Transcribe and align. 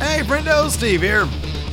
Hey, 0.00 0.22
friendo, 0.22 0.70
Steve 0.70 1.02
here. 1.02 1.28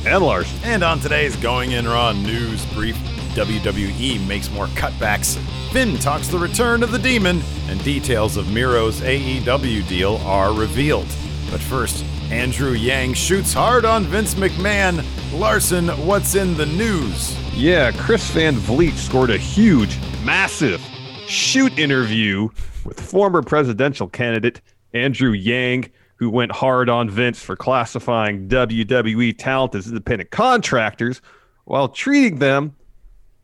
And 0.06 0.22
Lars. 0.22 0.52
And 0.62 0.82
on 0.82 1.00
today's 1.00 1.34
Going 1.36 1.72
In 1.72 1.88
Raw 1.88 2.12
news 2.12 2.64
brief, 2.74 2.94
WWE 3.34 4.26
makes 4.28 4.50
more 4.50 4.66
cutbacks. 4.66 5.38
Finn 5.72 5.96
talks 5.96 6.28
the 6.28 6.38
return 6.38 6.82
of 6.82 6.92
the 6.92 6.98
demon, 6.98 7.40
and 7.68 7.82
details 7.82 8.36
of 8.36 8.52
Miro's 8.52 9.00
AEW 9.00 9.88
deal 9.88 10.16
are 10.18 10.52
revealed. 10.52 11.06
But 11.50 11.60
first, 11.60 12.04
Andrew 12.30 12.72
Yang 12.72 13.14
shoots 13.14 13.54
hard 13.54 13.86
on 13.86 14.04
Vince 14.04 14.34
McMahon. 14.34 15.02
Larson, 15.32 15.88
what's 16.06 16.34
in 16.34 16.54
the 16.54 16.66
news? 16.66 17.34
Yeah, 17.54 17.92
Chris 17.92 18.30
Van 18.32 18.56
Vliet 18.56 18.96
scored 18.96 19.30
a 19.30 19.38
huge, 19.38 19.98
massive 20.22 20.82
shoot 21.26 21.78
interview 21.78 22.50
with 22.84 23.00
former 23.00 23.42
presidential 23.42 24.06
candidate 24.06 24.60
Andrew 24.92 25.32
Yang, 25.32 25.90
who 26.18 26.30
went 26.30 26.52
hard 26.52 26.88
on 26.88 27.08
Vince 27.08 27.40
for 27.40 27.56
classifying 27.56 28.48
WWE 28.48 29.36
talent 29.38 29.74
as 29.74 29.86
independent 29.86 30.30
contractors 30.30 31.22
while 31.64 31.88
treating 31.88 32.38
them 32.38 32.74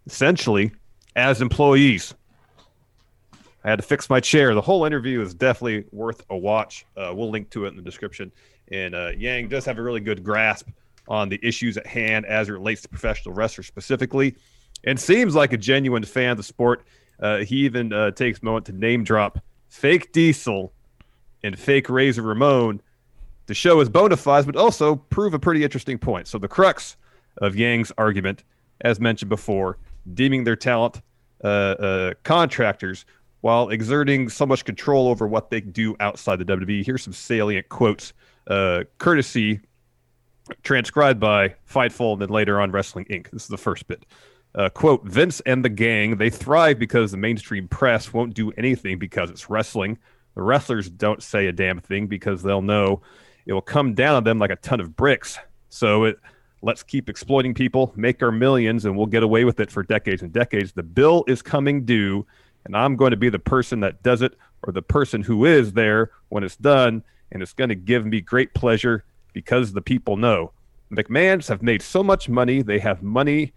essentially 0.07 0.73
as 1.17 1.41
employees. 1.41 2.15
I 3.65 3.71
had 3.71 3.77
to 3.77 3.83
fix 3.83 4.11
my 4.11 4.21
chair. 4.21 4.55
The 4.55 4.61
whole 4.61 4.85
interview 4.85 5.23
is 5.23 5.35
definitely 5.35 5.85
worth 5.93 6.23
a 6.29 6.37
watch. 6.37 6.85
Uh, 6.97 7.13
we'll 7.15 7.31
link 7.31 7.49
to 7.51 7.65
it 7.65 7.69
in 7.69 7.77
the 7.77 7.83
description. 7.83 8.31
And 8.71 8.95
uh, 8.95 9.13
Yang 9.17 9.49
does 9.49 9.65
have 9.65 9.79
a 9.79 9.83
really 9.83 10.01
good 10.01 10.23
grasp 10.23 10.69
on 11.09 11.29
the 11.29 11.39
issues 11.43 11.77
at 11.77 11.87
hand 11.87 12.27
as 12.27 12.49
it 12.49 12.53
relates 12.53 12.83
to 12.83 12.89
professional 12.89 13.35
wrestlers 13.35 13.67
specifically, 13.67 14.35
and 14.85 14.99
seems 14.99 15.35
like 15.35 15.53
a 15.53 15.57
genuine 15.57 16.03
fan 16.03 16.33
of 16.33 16.37
the 16.39 16.43
sport. 16.43 16.85
Uh, 17.21 17.39
he 17.39 17.57
even 17.59 17.93
uh, 17.93 18.11
takes 18.11 18.41
a 18.41 18.45
moment 18.45 18.67
to 18.67 18.73
name 18.73 19.05
drop 19.05 19.39
fake 19.69 20.13
Diesel 20.13 20.73
and 21.45 21.59
fake 21.59 21.89
Razor 21.89 22.23
Ramon 22.23 22.81
to 23.47 23.55
show 23.55 23.79
his 23.79 23.89
bona 23.89 24.17
fides, 24.17 24.47
but 24.47 24.57
also 24.57 24.97
prove 24.97 25.35
a 25.35 25.39
pretty 25.39 25.63
interesting 25.63 25.99
point. 25.99 26.27
So 26.27 26.39
the 26.39 26.49
crux 26.49 26.97
of 27.39 27.55
Yang's 27.55 27.93
argument, 27.99 28.43
as 28.81 28.99
mentioned 28.99 29.29
before, 29.29 29.79
deeming 30.15 30.45
their 30.45 30.57
talent 30.57 31.03
uh, 31.43 31.47
uh, 31.47 32.15
contractors 32.23 33.05
while 33.43 33.69
exerting 33.69 34.29
so 34.31 34.47
much 34.47 34.65
control 34.65 35.09
over 35.09 35.27
what 35.29 35.51
they 35.51 35.61
do 35.61 35.95
outside 36.01 36.39
the 36.39 36.45
WWE. 36.45 36.85
Here's 36.85 37.03
some 37.03 37.13
salient 37.13 37.69
quotes, 37.69 38.15
uh, 38.47 38.85
courtesy 38.99 39.61
transcribed 40.63 41.21
by 41.21 41.55
Fightful 41.71 42.15
and 42.15 42.23
then 42.23 42.31
later 42.31 42.61
on 42.61 42.71
Wrestling 42.71 43.05
Inc. 43.07 43.31
This 43.31 43.43
is 43.43 43.49
the 43.49 43.59
first 43.59 43.87
bit. 43.87 44.07
Uh, 44.55 44.69
quote 44.69 45.05
Vince 45.05 45.41
and 45.41 45.65
the 45.65 45.69
gang, 45.69 46.17
they 46.17 46.31
thrive 46.31 46.79
because 46.79 47.11
the 47.11 47.17
mainstream 47.17 47.67
press 47.69 48.13
won't 48.13 48.35
do 48.35 48.53
anything 48.53 48.99
because 48.99 49.29
it's 49.29 49.51
wrestling. 49.51 49.99
The 50.35 50.43
wrestlers 50.43 50.91
don't 50.91 51.23
say 51.23 51.47
a 51.47 51.53
damn 51.53 51.81
thing 51.81 52.07
because 52.07 52.43
they'll 52.43 52.63
know 52.63 53.03
it 53.47 53.53
will 53.53 53.63
come 53.63 53.95
down 53.95 54.17
on 54.17 54.25
them 54.25 54.39
like 54.39 54.51
a 54.51 54.57
ton 54.57 54.81
of 54.81 54.97
bricks. 54.97 55.39
So 55.69 56.05
it 56.05 56.19
let's 56.63 56.83
keep 56.83 57.11
exploiting 57.11 57.53
people, 57.53 57.93
make 57.95 58.23
our 58.23 58.33
millions, 58.33 58.87
and 58.87 58.97
we'll 58.97 59.07
get 59.07 59.23
away 59.23 59.45
with 59.45 59.61
it 59.61 59.71
for 59.71 59.83
decades 59.83 60.23
and 60.23 60.33
decades. 60.33 60.73
The 60.73 60.83
bill 60.83 61.25
is 61.29 61.43
coming 61.43 61.85
due, 61.85 62.27
and 62.65 62.75
I'm 62.75 62.97
going 62.97 63.11
to 63.11 63.19
be 63.19 63.29
the 63.29 63.39
person 63.39 63.81
that 63.81 64.03
does 64.03 64.23
it 64.23 64.35
or 64.63 64.73
the 64.73 64.83
person 64.83 65.23
who 65.23 65.45
is 65.45 65.75
there 65.75 66.11
when 66.31 66.43
it's 66.43 66.57
done, 66.57 67.05
and 67.31 67.43
it's 67.43 67.53
going 67.53 67.69
to 67.69 67.75
give 67.75 68.07
me 68.07 68.23
great 68.23 68.55
pleasure 68.55 69.05
because 69.35 69.73
the 69.73 69.83
people 69.83 70.17
know. 70.17 70.53
McMahons 70.91 71.49
have 71.49 71.63
made 71.63 71.83
so 71.83 72.03
much 72.03 72.31
money, 72.31 72.63
they 72.63 72.79
have 72.79 73.03
money 73.03 73.53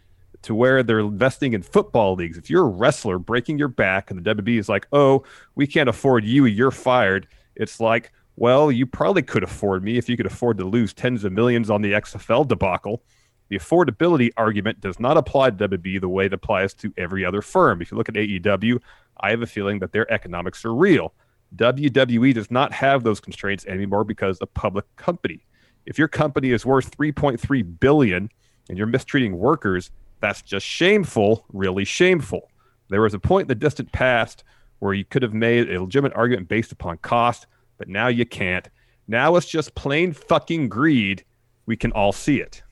to 0.47 0.55
where 0.55 0.81
they're 0.81 0.99
investing 0.99 1.51
in 1.51 1.61
football 1.61 2.15
leagues. 2.15 2.37
If 2.37 2.49
you're 2.49 2.63
a 2.63 2.69
wrestler 2.69 3.19
breaking 3.19 3.59
your 3.59 3.67
back 3.67 4.09
and 4.09 4.23
the 4.23 4.33
WWE 4.33 4.57
is 4.57 4.69
like, 4.69 4.87
oh, 4.93 5.23
we 5.55 5.67
can't 5.67 5.89
afford 5.89 6.23
you, 6.23 6.45
you're 6.45 6.71
fired, 6.71 7.27
it's 7.57 7.81
like, 7.81 8.13
well, 8.37 8.71
you 8.71 8.85
probably 8.85 9.23
could 9.23 9.43
afford 9.43 9.83
me 9.83 9.97
if 9.97 10.07
you 10.07 10.15
could 10.15 10.25
afford 10.25 10.57
to 10.59 10.63
lose 10.63 10.93
tens 10.93 11.25
of 11.25 11.33
millions 11.33 11.69
on 11.69 11.81
the 11.81 11.91
XFL 11.91 12.47
debacle. 12.47 13.03
The 13.49 13.59
affordability 13.59 14.31
argument 14.37 14.79
does 14.79 15.01
not 15.01 15.17
apply 15.17 15.49
to 15.49 15.67
WWE 15.67 15.99
the 15.99 16.07
way 16.07 16.27
it 16.27 16.33
applies 16.33 16.73
to 16.75 16.93
every 16.97 17.25
other 17.25 17.41
firm. 17.41 17.81
If 17.81 17.91
you 17.91 17.97
look 17.97 18.07
at 18.07 18.15
AEW, 18.15 18.79
I 19.19 19.31
have 19.31 19.41
a 19.41 19.47
feeling 19.47 19.79
that 19.79 19.91
their 19.91 20.09
economics 20.09 20.63
are 20.63 20.73
real. 20.73 21.13
WWE 21.57 22.33
does 22.33 22.49
not 22.49 22.71
have 22.71 23.03
those 23.03 23.19
constraints 23.19 23.65
anymore 23.65 24.05
because 24.05 24.37
a 24.39 24.45
public 24.45 24.85
company. 24.95 25.45
If 25.85 25.97
your 25.97 26.07
company 26.07 26.51
is 26.51 26.65
worth 26.65 26.95
3.3 26.97 27.79
billion 27.81 28.29
and 28.69 28.77
you're 28.77 28.87
mistreating 28.87 29.37
workers, 29.37 29.91
that's 30.19 30.41
just 30.41 30.65
shameful, 30.65 31.45
really 31.51 31.85
shameful. 31.85 32.49
There 32.89 33.01
was 33.01 33.13
a 33.13 33.19
point 33.19 33.43
in 33.43 33.47
the 33.49 33.55
distant 33.55 33.91
past 33.91 34.43
where 34.79 34.93
you 34.93 35.05
could 35.05 35.23
have 35.23 35.33
made 35.33 35.69
a 35.69 35.81
legitimate 35.81 36.13
argument 36.15 36.47
based 36.47 36.71
upon 36.71 36.97
cost, 36.99 37.47
but 37.77 37.87
now 37.87 38.07
you 38.07 38.25
can't. 38.25 38.69
Now 39.07 39.35
it's 39.35 39.47
just 39.47 39.75
plain 39.75 40.13
fucking 40.13 40.69
greed. 40.69 41.23
We 41.65 41.75
can 41.75 41.91
all 41.91 42.11
see 42.11 42.39
it. 42.39 42.63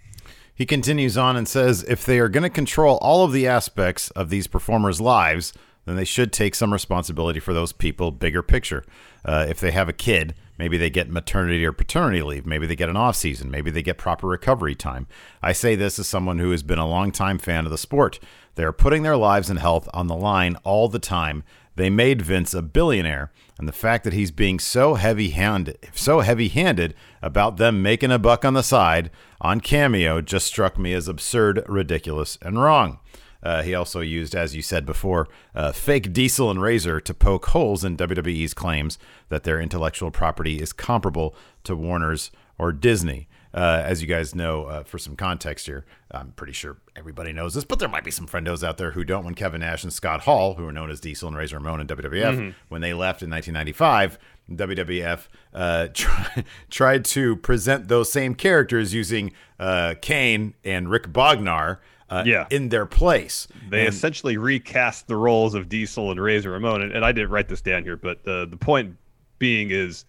He 0.53 0.66
continues 0.66 1.17
on 1.17 1.35
and 1.35 1.47
says 1.47 1.84
if 1.84 2.05
they 2.05 2.19
are 2.19 2.29
going 2.29 2.44
to 2.44 2.50
control 2.50 2.97
all 3.01 3.25
of 3.25 3.34
the 3.34 3.47
aspects 3.47 4.09
of 4.11 4.29
these 4.29 4.47
performers' 4.47 5.01
lives, 5.01 5.53
then 5.85 5.97
they 5.97 6.05
should 6.05 6.31
take 6.31 6.55
some 6.55 6.72
responsibility 6.72 7.39
for 7.39 7.53
those 7.53 7.73
people, 7.73 8.11
bigger 8.11 8.41
picture. 8.41 8.84
Uh, 9.23 9.45
if 9.50 9.59
they 9.59 9.72
have 9.72 9.89
a 9.89 9.94
kid, 9.94 10.34
maybe 10.57 10.77
they 10.77 10.89
get 10.89 11.09
maternity 11.09 11.66
or 11.66 11.71
paternity 11.71 12.21
leave. 12.21 12.45
Maybe 12.45 12.67
they 12.67 12.75
get 12.75 12.89
an 12.89 12.97
off 12.97 13.16
season. 13.16 13.51
Maybe 13.51 13.71
they 13.71 13.81
get 13.81 13.97
proper 13.97 14.27
recovery 14.27 14.75
time. 14.75 15.07
I 15.41 15.53
say 15.53 15.75
this 15.75 15.99
as 15.99 16.07
someone 16.07 16.39
who 16.39 16.51
has 16.51 16.63
been 16.63 16.79
a 16.79 16.88
long-time 16.88 17.38
fan 17.38 17.66
of 17.66 17.71
the 17.71 17.77
sport. 17.77 18.19
They 18.55 18.63
are 18.63 18.71
putting 18.71 19.03
their 19.03 19.17
lives 19.17 19.49
and 19.49 19.59
health 19.59 19.89
on 19.93 20.07
the 20.07 20.16
line 20.16 20.55
all 20.63 20.88
the 20.88 20.99
time. 20.99 21.43
They 21.75 21.89
made 21.89 22.21
Vince 22.21 22.53
a 22.53 22.61
billionaire, 22.61 23.33
and 23.59 23.67
the 23.67 23.73
fact 23.73 24.05
that 24.05 24.13
he's 24.13 24.31
being 24.31 24.59
so 24.59 24.93
heavy-handed, 24.93 25.77
so 25.93 26.21
heavy-handed 26.21 26.95
about 27.22 27.57
them 27.57 27.81
making 27.81 28.11
a 28.11 28.19
buck 28.19 28.45
on 28.45 28.53
the 28.53 28.63
side 28.63 29.11
on 29.41 29.59
Cameo 29.59 30.22
just 30.22 30.47
struck 30.47 30.79
me 30.79 30.93
as 30.93 31.09
absurd, 31.09 31.63
ridiculous, 31.67 32.37
and 32.41 32.61
wrong. 32.61 32.99
Uh, 33.45 33.61
he 33.61 33.75
also 33.75 34.01
used, 34.01 34.33
as 34.35 34.56
you 34.56 34.61
said 34.63 34.85
before, 34.85 35.28
uh, 35.53 35.72
fake 35.72 36.11
Diesel 36.11 36.50
and 36.50 36.59
Razor 36.61 37.00
to 37.01 37.13
poke 37.13 37.45
holes 37.47 37.83
in 37.85 37.95
WWE's 37.95 38.56
claims 38.56 38.97
that 39.29 39.44
their 39.44 39.61
intellectual 39.61 40.09
property 40.09 40.59
is 40.59 40.73
comparable 40.73 41.35
to 41.63 41.75
Warner's 41.75 42.31
or 42.57 42.72
Disney. 42.72 43.28
Uh, 43.53 43.81
as 43.85 44.01
you 44.01 44.07
guys 44.07 44.35
know, 44.35 44.66
uh, 44.66 44.84
for 44.84 44.97
some 44.97 45.16
context 45.16 45.66
here, 45.66 45.85
I'm 46.11 46.31
pretty 46.31 46.51
sure 46.51 46.75
everybody 46.95 47.31
knows 47.31 47.53
this, 47.53 47.63
but 47.63 47.79
there 47.79 47.88
might 47.88 48.03
be 48.03 48.11
some 48.11 48.28
friendos 48.28 48.67
out 48.67 48.78
there 48.78 48.91
who 48.91 49.05
don't. 49.05 49.23
When 49.23 49.34
Kevin 49.35 49.61
Nash 49.61 49.84
and 49.84 49.94
Scott 49.94 50.22
Hall, 50.22 50.55
who 50.55 50.67
are 50.67 50.73
known 50.73 50.89
as 50.89 51.00
Diesel 51.00 51.29
and 51.29 51.38
Razor 51.38 51.57
Ramon 51.59 51.79
in 51.79 51.88
WWF, 51.88 52.35
Mhm. 52.35 52.55
when 52.67 52.81
they 52.81 52.94
left 52.94 53.22
in 53.23 53.29
1995, 53.29 54.17
WWF 54.53 55.29
uh, 55.53 55.88
try, 55.94 56.44
tried 56.69 57.05
to 57.05 57.35
present 57.38 57.88
those 57.88 58.11
same 58.11 58.35
characters 58.35 58.94
using 58.94 59.31
uh, 59.59 59.95
Kane 60.01 60.53
and 60.66 60.89
Rick 60.89 61.13
Bognar 61.13 61.78
uh, 62.09 62.23
Yeah. 62.25 62.45
in 62.51 62.69
their 62.69 62.85
place. 62.85 63.47
They 63.69 63.85
And- 63.85 63.89
essentially 63.93 64.38
recast 64.38 65.07
the 65.07 65.16
roles 65.16 65.53
of 65.55 65.69
Diesel 65.69 66.11
and 66.11 66.19
Razor 66.21 66.51
Ramon, 66.51 66.81
and, 66.81 66.91
and 66.91 67.03
I 67.05 67.11
didn't 67.11 67.31
write 67.31 67.47
this 67.49 67.61
down 67.61 67.83
here, 67.83 67.97
but 67.97 68.23
the 68.23 68.47
the 68.49 68.57
point 68.57 68.96
being 69.40 69.72
is 69.72 70.05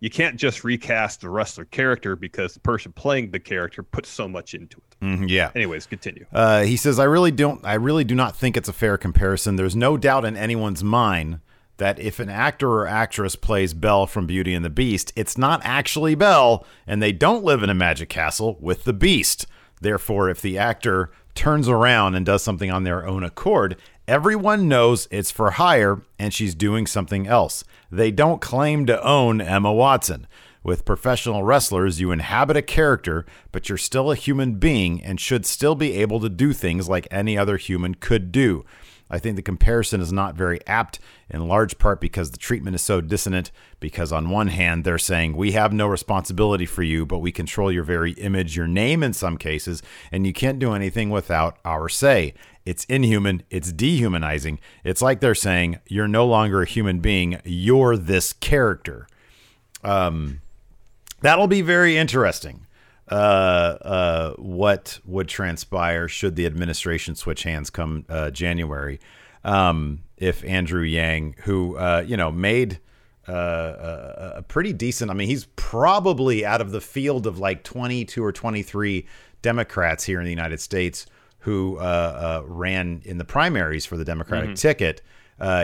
you 0.00 0.08
can't 0.08 0.36
just 0.36 0.64
recast 0.64 1.20
the 1.20 1.28
wrestler 1.28 1.66
character 1.66 2.16
because 2.16 2.54
the 2.54 2.60
person 2.60 2.90
playing 2.92 3.30
the 3.32 3.38
character 3.38 3.82
puts 3.82 4.08
so 4.08 4.26
much 4.26 4.54
into 4.54 4.78
it. 4.78 5.04
Mhm, 5.04 5.28
yeah. 5.28 5.50
Anyways, 5.54 5.84
continue. 5.86 6.24
Uh, 6.32 6.62
he 6.62 6.76
says, 6.76 6.98
"I 6.98 7.04
really 7.04 7.30
don't. 7.30 7.60
I 7.64 7.74
really 7.74 8.04
do 8.04 8.14
not 8.14 8.34
think 8.36 8.56
it's 8.56 8.68
a 8.68 8.72
fair 8.72 8.96
comparison. 8.96 9.56
There's 9.56 9.76
no 9.76 9.96
doubt 9.98 10.24
in 10.24 10.36
anyone's 10.36 10.82
mind 10.84 11.40
that 11.76 11.98
if 11.98 12.18
an 12.20 12.28
actor 12.28 12.68
or 12.70 12.86
actress 12.86 13.36
plays 13.36 13.72
Belle 13.74 14.06
from 14.06 14.26
Beauty 14.26 14.52
and 14.54 14.62
the 14.64 14.68
Beast, 14.70 15.12
it's 15.16 15.36
not 15.38 15.60
actually 15.64 16.14
Belle, 16.14 16.66
and 16.86 17.02
they 17.02 17.12
don't 17.12 17.42
live 17.44 17.62
in 17.62 17.70
a 17.70 17.74
magic 17.74 18.08
castle 18.10 18.58
with 18.60 18.84
the 18.84 18.92
Beast. 18.92 19.46
Therefore, 19.82 20.28
if 20.28 20.42
the 20.42 20.58
actor 20.58 21.10
turns 21.40 21.68
around 21.68 22.14
and 22.14 22.26
does 22.26 22.42
something 22.42 22.70
on 22.70 22.84
their 22.84 23.06
own 23.06 23.24
accord." 23.24 23.76
Everyone 24.06 24.68
knows 24.68 25.08
it's 25.10 25.30
for 25.30 25.52
hire 25.52 26.02
and 26.18 26.34
she's 26.34 26.54
doing 26.54 26.86
something 26.86 27.26
else. 27.26 27.64
They 27.90 28.10
don't 28.10 28.42
claim 28.42 28.84
to 28.86 29.02
own 29.02 29.40
Emma 29.40 29.72
Watson. 29.72 30.26
With 30.62 30.84
professional 30.84 31.42
wrestlers, 31.42 31.98
you 31.98 32.10
inhabit 32.10 32.58
a 32.58 32.62
character, 32.62 33.24
but 33.52 33.68
you're 33.70 33.78
still 33.78 34.10
a 34.10 34.16
human 34.16 34.56
being 34.56 35.02
and 35.02 35.18
should 35.18 35.46
still 35.46 35.74
be 35.74 35.94
able 35.94 36.20
to 36.20 36.28
do 36.28 36.52
things 36.52 36.90
like 36.90 37.08
any 37.10 37.38
other 37.38 37.56
human 37.56 37.94
could 37.94 38.30
do. 38.30 38.66
I 39.10 39.18
think 39.18 39.36
the 39.36 39.42
comparison 39.42 40.00
is 40.00 40.12
not 40.12 40.36
very 40.36 40.64
apt, 40.66 41.00
in 41.28 41.48
large 41.48 41.78
part 41.78 42.00
because 42.00 42.30
the 42.30 42.38
treatment 42.38 42.74
is 42.74 42.82
so 42.82 43.00
dissonant. 43.00 43.50
Because 43.80 44.12
on 44.12 44.30
one 44.30 44.48
hand, 44.48 44.84
they're 44.84 44.98
saying, 44.98 45.36
we 45.36 45.52
have 45.52 45.72
no 45.72 45.86
responsibility 45.86 46.66
for 46.66 46.82
you, 46.82 47.04
but 47.04 47.18
we 47.18 47.32
control 47.32 47.72
your 47.72 47.82
very 47.82 48.12
image, 48.12 48.56
your 48.56 48.66
name 48.66 49.02
in 49.02 49.12
some 49.12 49.36
cases, 49.36 49.82
and 50.12 50.26
you 50.26 50.32
can't 50.32 50.58
do 50.58 50.72
anything 50.72 51.10
without 51.10 51.58
our 51.64 51.88
say. 51.88 52.34
It's 52.66 52.84
inhuman, 52.84 53.42
it's 53.50 53.72
dehumanizing. 53.72 54.60
It's 54.84 55.00
like 55.00 55.20
they're 55.20 55.34
saying, 55.34 55.78
you're 55.88 56.06
no 56.06 56.26
longer 56.26 56.62
a 56.62 56.66
human 56.66 57.00
being, 57.00 57.40
you're 57.44 57.96
this 57.96 58.34
character. 58.34 59.06
Um, 59.82 60.42
that'll 61.22 61.46
be 61.46 61.62
very 61.62 61.96
interesting. 61.96 62.66
Uh, 63.10 63.14
uh, 63.14 64.34
what 64.34 65.00
would 65.04 65.28
transpire 65.28 66.06
should 66.06 66.36
the 66.36 66.46
administration 66.46 67.16
switch 67.16 67.42
hands 67.42 67.68
come 67.68 68.04
uh, 68.08 68.30
January? 68.30 69.00
Um, 69.42 70.02
if 70.16 70.44
Andrew 70.44 70.82
Yang, 70.82 71.36
who 71.44 71.76
uh, 71.76 72.04
you 72.06 72.16
know 72.16 72.30
made 72.30 72.78
uh, 73.28 73.32
a, 73.32 74.32
a 74.36 74.42
pretty 74.42 74.72
decent, 74.72 75.10
I 75.10 75.14
mean, 75.14 75.28
he's 75.28 75.46
probably 75.56 76.44
out 76.44 76.60
of 76.60 76.70
the 76.70 76.80
field 76.80 77.26
of 77.26 77.38
like 77.38 77.64
22 77.64 78.22
or 78.22 78.32
23 78.32 79.06
Democrats 79.42 80.04
here 80.04 80.20
in 80.20 80.24
the 80.24 80.30
United 80.30 80.60
States 80.60 81.06
who 81.44 81.78
uh, 81.78 82.42
ran 82.44 83.00
in 83.04 83.16
the 83.16 83.24
primaries 83.24 83.86
for 83.86 83.96
the 83.96 84.04
Democratic 84.04 84.54
ticket. 84.56 85.00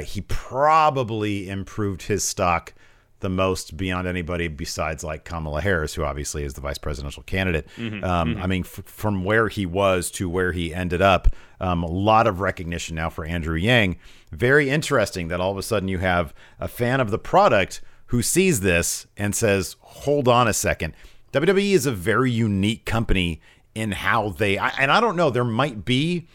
he 0.04 0.22
probably 0.22 1.50
improved 1.50 2.02
his 2.02 2.24
stock 2.24 2.72
the 3.20 3.28
most 3.28 3.76
beyond 3.76 4.06
anybody 4.06 4.46
besides 4.48 5.02
like 5.02 5.24
Kamala 5.24 5.60
Harris, 5.62 5.94
who 5.94 6.04
obviously 6.04 6.44
is 6.44 6.54
the 6.54 6.60
vice 6.60 6.78
presidential 6.78 7.22
candidate. 7.22 7.66
um, 8.04 8.36
I 8.38 8.46
mean, 8.46 8.62
f- 8.62 8.84
from 8.84 9.24
where 9.24 9.48
he 9.48 9.64
was 9.64 10.10
to 10.12 10.28
where 10.28 10.52
he 10.52 10.74
ended 10.74 11.00
up, 11.00 11.28
um, 11.60 11.82
a 11.82 11.90
lot 11.90 12.26
of 12.26 12.40
recognition 12.40 12.94
now 12.96 13.08
for 13.08 13.24
Andrew 13.24 13.56
Yang. 13.56 13.96
Very 14.32 14.68
interesting 14.68 15.28
that 15.28 15.40
all 15.40 15.50
of 15.50 15.56
a 15.56 15.62
sudden 15.62 15.88
you 15.88 15.98
have 15.98 16.34
a 16.60 16.68
fan 16.68 17.00
of 17.00 17.10
the 17.10 17.18
product 17.18 17.80
who 18.06 18.22
sees 18.22 18.60
this 18.60 19.06
and 19.16 19.34
says, 19.34 19.76
hold 19.80 20.28
on 20.28 20.46
a 20.46 20.52
second. 20.52 20.92
WWE 21.32 21.72
is 21.72 21.86
a 21.86 21.92
very 21.92 22.30
unique 22.30 22.84
company 22.84 23.40
in 23.74 23.92
how 23.92 24.28
they, 24.30 24.58
I, 24.58 24.68
and 24.78 24.90
I 24.90 25.00
don't 25.00 25.16
know, 25.16 25.30
there 25.30 25.44
might 25.44 25.84
be 25.84 26.28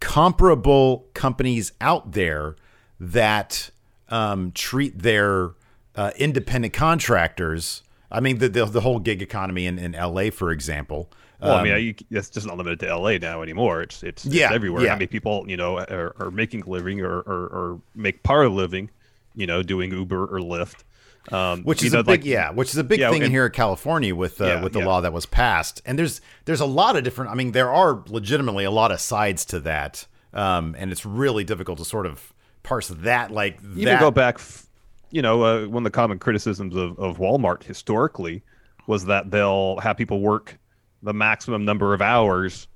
comparable 0.00 1.06
companies 1.14 1.72
out 1.80 2.12
there 2.12 2.56
that 2.98 3.70
um, 4.08 4.52
treat 4.52 4.98
their 5.00 5.50
uh, 5.96 6.10
independent 6.16 6.72
contractors. 6.74 7.82
I 8.10 8.20
mean, 8.20 8.38
the, 8.38 8.48
the, 8.48 8.64
the 8.66 8.80
whole 8.80 8.98
gig 8.98 9.22
economy 9.22 9.66
in, 9.66 9.78
in 9.78 9.92
LA, 9.92 10.30
for 10.30 10.50
example. 10.50 11.10
Well, 11.40 11.54
I 11.54 11.58
Um, 11.58 11.64
mean, 11.64 11.84
you, 11.84 11.94
that's 12.10 12.30
just 12.30 12.46
not 12.46 12.56
limited 12.56 12.80
to 12.80 12.96
LA 12.96 13.18
now 13.18 13.42
anymore. 13.42 13.82
It's 13.82 14.02
it's, 14.02 14.24
it's 14.24 14.36
everywhere. 14.36 14.82
yeah. 14.82 14.90
How 14.90 14.94
many 14.96 15.06
people 15.08 15.44
you 15.48 15.56
know 15.56 15.78
are, 15.78 16.14
are 16.20 16.30
making 16.30 16.62
a 16.62 16.68
living 16.68 17.00
or, 17.00 17.18
or, 17.20 17.46
or 17.46 17.80
make 17.96 18.22
part 18.22 18.46
of 18.46 18.52
a 18.52 18.54
living, 18.54 18.90
you 19.34 19.46
know, 19.46 19.62
doing 19.62 19.90
Uber 19.90 20.24
or 20.26 20.38
Lyft, 20.40 20.84
um, 21.32 21.62
which 21.64 21.82
is 21.82 21.92
know, 21.94 22.00
a 22.00 22.04
big 22.04 22.20
like- 22.20 22.24
yeah, 22.24 22.50
which 22.50 22.68
is 22.70 22.76
a 22.76 22.84
big 22.84 23.00
Yeah, 23.00 23.10
thing 23.10 23.22
and- 23.24 23.32
here 23.32 23.46
in 23.46 23.52
California 23.52 24.14
with 24.14 24.40
uh, 24.40 24.44
Yeah, 24.44 24.62
with 24.62 24.72
the 24.72 24.80
yeah. 24.80 24.86
law 24.86 25.00
that 25.00 25.12
was 25.12 25.26
passed. 25.26 25.82
And 25.84 25.98
there's 25.98 26.20
there's 26.44 26.60
a 26.60 26.66
lot 26.66 26.96
of 26.96 27.02
different. 27.02 27.32
I 27.32 27.34
mean, 27.34 27.50
there 27.52 27.72
are 27.72 28.04
legitimately 28.06 28.64
a 28.64 28.70
lot 28.70 28.92
of 28.92 29.00
sides 29.00 29.44
to 29.46 29.58
that, 29.60 30.06
um, 30.32 30.76
and 30.78 30.92
it's 30.92 31.04
really 31.04 31.42
difficult 31.44 31.78
to 31.78 31.84
sort 31.84 32.06
of 32.06 32.32
parse 32.62 32.86
that. 32.88 33.32
Like 33.32 33.58
even 33.62 33.84
that. 33.86 34.00
go 34.00 34.12
back, 34.12 34.36
f- 34.36 34.66
you 35.12 35.22
know, 35.22 35.42
uh, 35.44 35.66
one 35.66 35.82
of 35.82 35.84
the 35.84 35.94
common 35.94 36.18
criticisms 36.18 36.74
of, 36.74 36.98
of 36.98 37.18
Walmart 37.18 37.62
historically 37.62 38.42
was 38.88 39.04
that 39.04 39.30
they'll 39.30 39.78
have 39.78 39.96
people 39.96 40.20
work 40.20 40.58
the 41.04 41.12
maximum 41.14 41.64
number 41.64 41.94
of 41.94 42.02
hours 42.02 42.66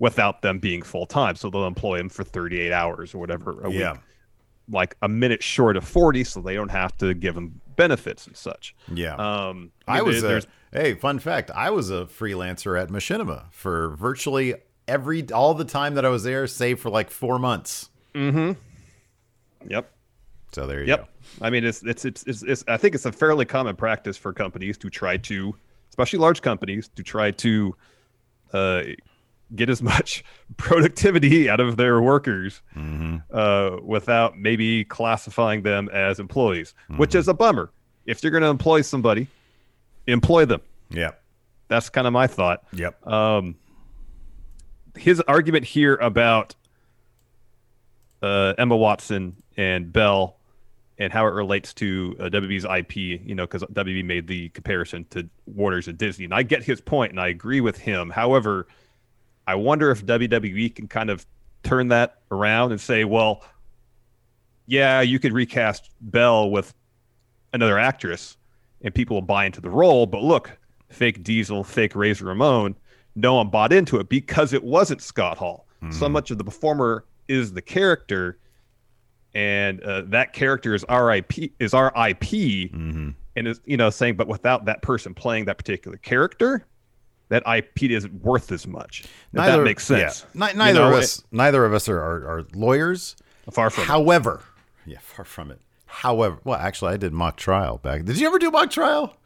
without 0.00 0.42
them 0.42 0.58
being 0.58 0.82
full 0.82 1.06
time. 1.06 1.36
So 1.36 1.48
they'll 1.50 1.66
employ 1.66 1.98
them 1.98 2.08
for 2.08 2.24
38 2.24 2.72
hours 2.72 3.14
or 3.14 3.18
whatever 3.18 3.60
a 3.62 3.70
Yeah. 3.70 3.92
week, 3.92 4.00
like 4.70 4.96
a 5.02 5.08
minute 5.08 5.42
short 5.42 5.76
of 5.76 5.84
40, 5.86 6.24
so 6.24 6.40
they 6.40 6.54
don't 6.54 6.70
have 6.70 6.96
to 6.98 7.14
give 7.14 7.34
them 7.36 7.60
benefits 7.76 8.26
and 8.26 8.36
such. 8.36 8.74
Yeah. 8.92 9.14
Um, 9.16 9.70
I 9.86 10.02
was 10.02 10.22
there- 10.22 10.38
a, 10.38 10.42
hey, 10.72 10.94
fun 10.94 11.18
fact. 11.20 11.50
I 11.52 11.70
was 11.70 11.90
a 11.90 12.06
freelancer 12.06 12.80
at 12.80 12.88
Machinima 12.88 13.44
for 13.52 13.94
virtually 13.96 14.54
every 14.88 15.30
all 15.32 15.54
the 15.54 15.64
time 15.64 15.94
that 15.94 16.04
I 16.04 16.08
was 16.08 16.24
there, 16.24 16.46
save 16.46 16.80
for 16.80 16.90
like 16.90 17.10
four 17.10 17.38
months. 17.38 17.90
Mm-hmm. 18.14 18.52
Yep. 19.68 19.90
So 20.54 20.66
there 20.66 20.80
you 20.82 20.86
Yep. 20.88 21.00
go. 21.00 21.44
I 21.46 21.50
mean, 21.50 21.64
it's, 21.64 21.82
it's 21.82 22.04
it's 22.04 22.22
it's 22.24 22.42
it's. 22.42 22.64
I 22.68 22.76
think 22.76 22.94
it's 22.94 23.06
a 23.06 23.12
fairly 23.12 23.44
common 23.44 23.74
practice 23.76 24.16
for 24.16 24.32
companies 24.32 24.78
to 24.78 24.88
try 24.90 25.16
to, 25.16 25.54
especially 25.90 26.20
large 26.20 26.42
companies, 26.42 26.88
to 26.96 27.02
try 27.02 27.32
to 27.32 27.74
uh, 28.52 28.82
get 29.56 29.68
as 29.68 29.82
much 29.94 30.24
productivity 30.56 31.50
out 31.50 31.58
of 31.60 31.76
their 31.76 32.00
workers 32.00 32.62
uh, 33.32 33.76
without 33.82 34.38
maybe 34.38 34.84
classifying 34.84 35.62
them 35.62 35.88
as 35.92 36.20
employees, 36.20 36.72
which 36.96 37.14
is 37.16 37.26
a 37.26 37.34
bummer. 37.34 37.70
If 38.06 38.22
you're 38.22 38.30
going 38.32 38.42
to 38.44 38.48
employ 38.48 38.82
somebody, 38.82 39.26
employ 40.06 40.44
them. 40.44 40.60
Yep. 40.90 41.20
That's 41.68 41.88
kind 41.88 42.06
of 42.06 42.12
my 42.12 42.26
thought. 42.28 42.62
Yep. 42.74 43.04
Um, 43.06 43.56
his 44.96 45.20
argument 45.22 45.64
here 45.64 45.96
about 45.96 46.54
uh, 48.22 48.54
Emma 48.58 48.76
Watson 48.76 49.34
and 49.56 49.92
Bell 49.92 50.36
and 50.98 51.12
how 51.12 51.26
it 51.26 51.30
relates 51.30 51.74
to 51.74 52.16
uh, 52.20 52.24
WB's 52.24 52.64
IP, 52.64 52.96
you 52.96 53.34
know, 53.34 53.46
because 53.46 53.62
WB 53.64 54.04
made 54.04 54.26
the 54.26 54.48
comparison 54.50 55.04
to 55.10 55.28
Warner's 55.46 55.88
and 55.88 55.98
Disney. 55.98 56.24
And 56.24 56.34
I 56.34 56.42
get 56.42 56.62
his 56.62 56.80
point 56.80 57.10
and 57.10 57.20
I 57.20 57.28
agree 57.28 57.60
with 57.60 57.78
him. 57.78 58.10
However, 58.10 58.68
I 59.46 59.56
wonder 59.56 59.90
if 59.90 60.06
WWE 60.06 60.74
can 60.74 60.86
kind 60.86 61.10
of 61.10 61.26
turn 61.64 61.88
that 61.88 62.20
around 62.30 62.70
and 62.70 62.80
say, 62.80 63.04
well, 63.04 63.42
yeah, 64.66 65.00
you 65.00 65.18
could 65.18 65.32
recast 65.32 65.90
Bell 66.00 66.50
with 66.50 66.72
another 67.52 67.78
actress 67.78 68.36
and 68.82 68.94
people 68.94 69.16
will 69.16 69.22
buy 69.22 69.46
into 69.46 69.60
the 69.60 69.70
role. 69.70 70.06
But 70.06 70.22
look, 70.22 70.56
fake 70.90 71.22
Diesel, 71.24 71.64
fake 71.64 71.96
Razor 71.96 72.26
Ramon, 72.26 72.76
no 73.16 73.34
one 73.34 73.48
bought 73.48 73.72
into 73.72 73.98
it 73.98 74.08
because 74.08 74.52
it 74.52 74.62
wasn't 74.62 75.02
Scott 75.02 75.38
Hall. 75.38 75.66
So 75.90 76.08
much 76.08 76.30
of 76.30 76.38
the 76.38 76.44
performer 76.44 77.04
is 77.28 77.52
the 77.52 77.60
character, 77.60 78.38
and 79.34 79.80
uh, 79.82 80.02
that 80.06 80.32
character 80.32 80.74
is 80.74 80.84
RIP 80.88 81.38
IP. 81.38 81.52
Is 81.58 81.74
our 81.74 81.92
IP, 82.08 82.70
and 82.72 83.14
is 83.36 83.60
you 83.64 83.76
know 83.76 83.90
saying, 83.90 84.16
but 84.16 84.28
without 84.28 84.66
that 84.66 84.82
person 84.82 85.14
playing 85.14 85.46
that 85.46 85.58
particular 85.58 85.96
character, 85.98 86.66
that 87.28 87.42
IP 87.46 87.90
isn't 87.90 88.22
worth 88.22 88.52
as 88.52 88.66
much. 88.66 89.02
If 89.02 89.08
that 89.32 89.62
makes 89.62 89.84
sense. 89.84 90.26
Yeah. 90.34 90.48
You 90.48 90.56
neither 90.56 90.80
know, 90.80 90.88
of 90.88 90.94
us. 90.94 91.22
Neither 91.32 91.64
of 91.64 91.74
us 91.74 91.88
are, 91.88 91.98
are, 91.98 92.28
are 92.28 92.46
lawyers. 92.54 93.16
Far 93.50 93.70
from 93.70 93.84
it. 93.84 93.88
However, 93.88 94.42
yeah, 94.86 94.98
far 95.00 95.24
from 95.24 95.50
it. 95.50 95.60
However, 95.86 96.38
well, 96.44 96.58
actually, 96.58 96.94
I 96.94 96.96
did 96.96 97.12
mock 97.12 97.36
trial 97.36 97.78
back. 97.78 98.04
Did 98.04 98.18
you 98.18 98.26
ever 98.26 98.38
do 98.38 98.50
mock 98.50 98.70
trial? 98.70 99.16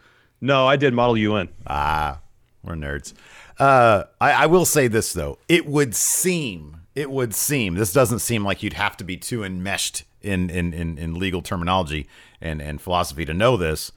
No, 0.40 0.66
I 0.66 0.76
did 0.76 0.94
Model 0.94 1.16
UN. 1.16 1.48
Ah, 1.66 2.20
we're 2.62 2.74
nerds. 2.74 3.14
Uh, 3.58 4.04
I, 4.20 4.32
I 4.32 4.46
will 4.46 4.64
say 4.64 4.88
this 4.88 5.12
though: 5.12 5.38
it 5.48 5.66
would 5.66 5.94
seem, 5.94 6.82
it 6.98 7.12
would 7.12 7.32
seem, 7.32 7.76
this 7.76 7.92
doesn't 7.92 8.18
seem 8.18 8.44
like 8.44 8.60
you'd 8.60 8.72
have 8.72 8.96
to 8.96 9.04
be 9.04 9.16
too 9.16 9.44
enmeshed 9.44 10.02
in 10.20 10.50
in 10.50 10.74
in, 10.74 10.98
in 10.98 11.16
legal 11.16 11.42
terminology 11.42 12.08
and 12.40 12.60
and 12.60 12.80
philosophy 12.80 13.24
to 13.24 13.32
know 13.32 13.56
this. 13.56 13.92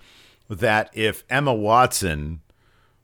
That 0.47 0.91
if 0.93 1.23
Emma 1.27 1.53
Watson 1.53 2.41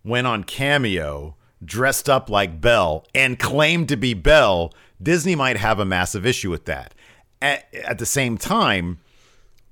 went 0.03 0.27
on 0.27 0.43
Cameo 0.43 1.35
dressed 1.65 2.07
up 2.07 2.29
like 2.29 2.61
Belle 2.61 3.07
and 3.15 3.39
claimed 3.39 3.89
to 3.89 3.97
be 3.97 4.13
Belle, 4.13 4.71
Disney 5.01 5.33
might 5.33 5.57
have 5.57 5.79
a 5.79 5.85
massive 5.85 6.27
issue 6.27 6.51
with 6.51 6.65
that. 6.65 6.93
At, 7.41 7.65
at 7.73 7.97
the 7.97 8.05
same 8.05 8.37
time, 8.37 8.99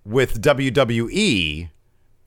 with 0.03 0.41
WWE, 0.41 1.69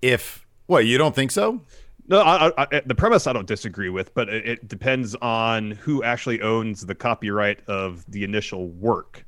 if 0.02 0.46
what 0.66 0.86
you 0.86 0.98
don't 0.98 1.16
think 1.16 1.32
so? 1.32 1.62
No, 2.08 2.22
I, 2.22 2.50
I, 2.56 2.82
the 2.86 2.94
premise 2.94 3.26
I 3.26 3.34
don't 3.34 3.46
disagree 3.46 3.90
with, 3.90 4.14
but 4.14 4.30
it, 4.30 4.48
it 4.48 4.68
depends 4.68 5.14
on 5.16 5.72
who 5.72 6.02
actually 6.02 6.40
owns 6.40 6.86
the 6.86 6.94
copyright 6.94 7.60
of 7.68 8.10
the 8.10 8.24
initial 8.24 8.68
work. 8.70 9.24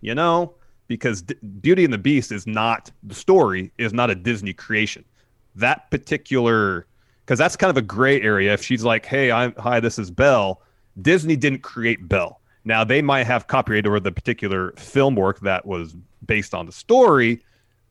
You 0.00 0.14
know, 0.14 0.54
because 0.88 1.22
D- 1.22 1.36
Beauty 1.60 1.84
and 1.84 1.92
the 1.92 1.98
Beast 1.98 2.32
is 2.32 2.46
not 2.46 2.90
the 3.04 3.14
story 3.14 3.72
is 3.78 3.92
not 3.92 4.10
a 4.10 4.14
Disney 4.14 4.52
creation. 4.52 5.04
That 5.54 5.90
particular, 5.90 6.86
because 7.24 7.38
that's 7.38 7.56
kind 7.56 7.70
of 7.70 7.76
a 7.76 7.82
gray 7.82 8.20
area. 8.20 8.52
If 8.52 8.62
she's 8.62 8.82
like, 8.82 9.06
"Hey, 9.06 9.30
I'm 9.30 9.54
hi, 9.56 9.78
this 9.78 9.98
is 9.98 10.10
Belle," 10.10 10.60
Disney 11.00 11.36
didn't 11.36 11.60
create 11.60 12.08
Belle. 12.08 12.40
Now 12.64 12.82
they 12.82 13.00
might 13.00 13.24
have 13.24 13.46
copyright 13.46 13.86
over 13.86 14.00
the 14.00 14.12
particular 14.12 14.72
film 14.72 15.14
work 15.14 15.40
that 15.40 15.64
was 15.64 15.94
based 16.26 16.52
on 16.52 16.66
the 16.66 16.72
story, 16.72 17.40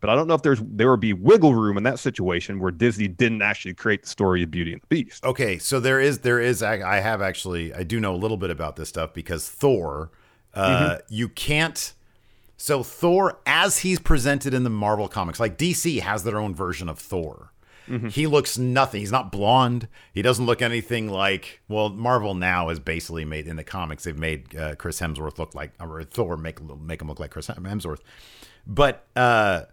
but 0.04 0.10
I 0.10 0.16
don't 0.16 0.28
know 0.28 0.34
if 0.34 0.42
there's 0.42 0.60
there 0.62 0.92
would 0.92 1.00
be 1.00 1.14
wiggle 1.14 1.56
room 1.56 1.78
in 1.78 1.84
that 1.84 1.98
situation 1.98 2.60
where 2.60 2.72
Disney 2.72 3.08
didn't 3.08 3.42
actually 3.42 3.74
create 3.74 4.02
the 4.02 4.10
story 4.10 4.44
of 4.44 4.52
Beauty 4.52 4.74
and 4.74 4.82
the 4.82 4.88
Beast. 4.88 5.24
Okay, 5.24 5.58
so 5.58 5.80
there 5.80 6.02
is 6.02 6.20
there 6.20 6.42
is 6.42 6.62
I 6.62 7.00
have 7.00 7.22
actually 7.22 7.74
I 7.74 7.84
do 7.84 8.02
know 8.02 8.14
a 8.14 8.18
little 8.18 8.36
bit 8.36 8.50
about 8.50 8.76
this 8.76 8.90
stuff 8.90 9.14
because 9.14 9.48
Thor, 9.48 10.12
uh, 10.56 10.98
you 11.08 11.30
can't. 11.30 11.94
So 12.58 12.84
Thor, 12.84 13.40
as 13.46 13.80
he's 13.80 13.98
presented 13.98 14.54
in 14.54 14.66
the 14.66 14.70
Marvel 14.70 15.08
comics, 15.08 15.40
like 15.40 15.58
DC 15.58 16.02
has 16.02 16.26
their 16.26 16.38
own 16.38 16.54
version 16.54 16.90
of 16.90 17.00
Thor. 17.00 17.54
He 18.10 18.28
looks 18.28 18.58
nothing. 18.58 19.00
He's 19.00 19.12
not 19.12 19.32
blonde. 19.32 19.88
He 20.14 20.22
doesn't 20.22 20.46
look 20.46 20.62
anything 20.62 21.10
like. 21.10 21.62
Well, 21.70 21.90
Marvel 21.90 22.34
now 22.34 22.68
has 22.68 22.80
basically 22.80 23.24
made 23.24 23.48
in 23.48 23.56
the 23.56 23.64
comics 23.64 24.04
they've 24.04 24.18
made 24.18 24.54
uh, 24.54 24.76
Chris 24.76 25.00
Hemsworth 25.00 25.38
look 25.38 25.56
like 25.56 25.72
or 25.80 26.04
Thor 26.04 26.36
make 26.36 26.62
make 26.62 27.02
him 27.02 27.08
look 27.08 27.22
like 27.22 27.32
Chris 27.32 27.48
Hemsworth, 27.48 28.02
but 28.68 29.06
uh, 29.16 29.64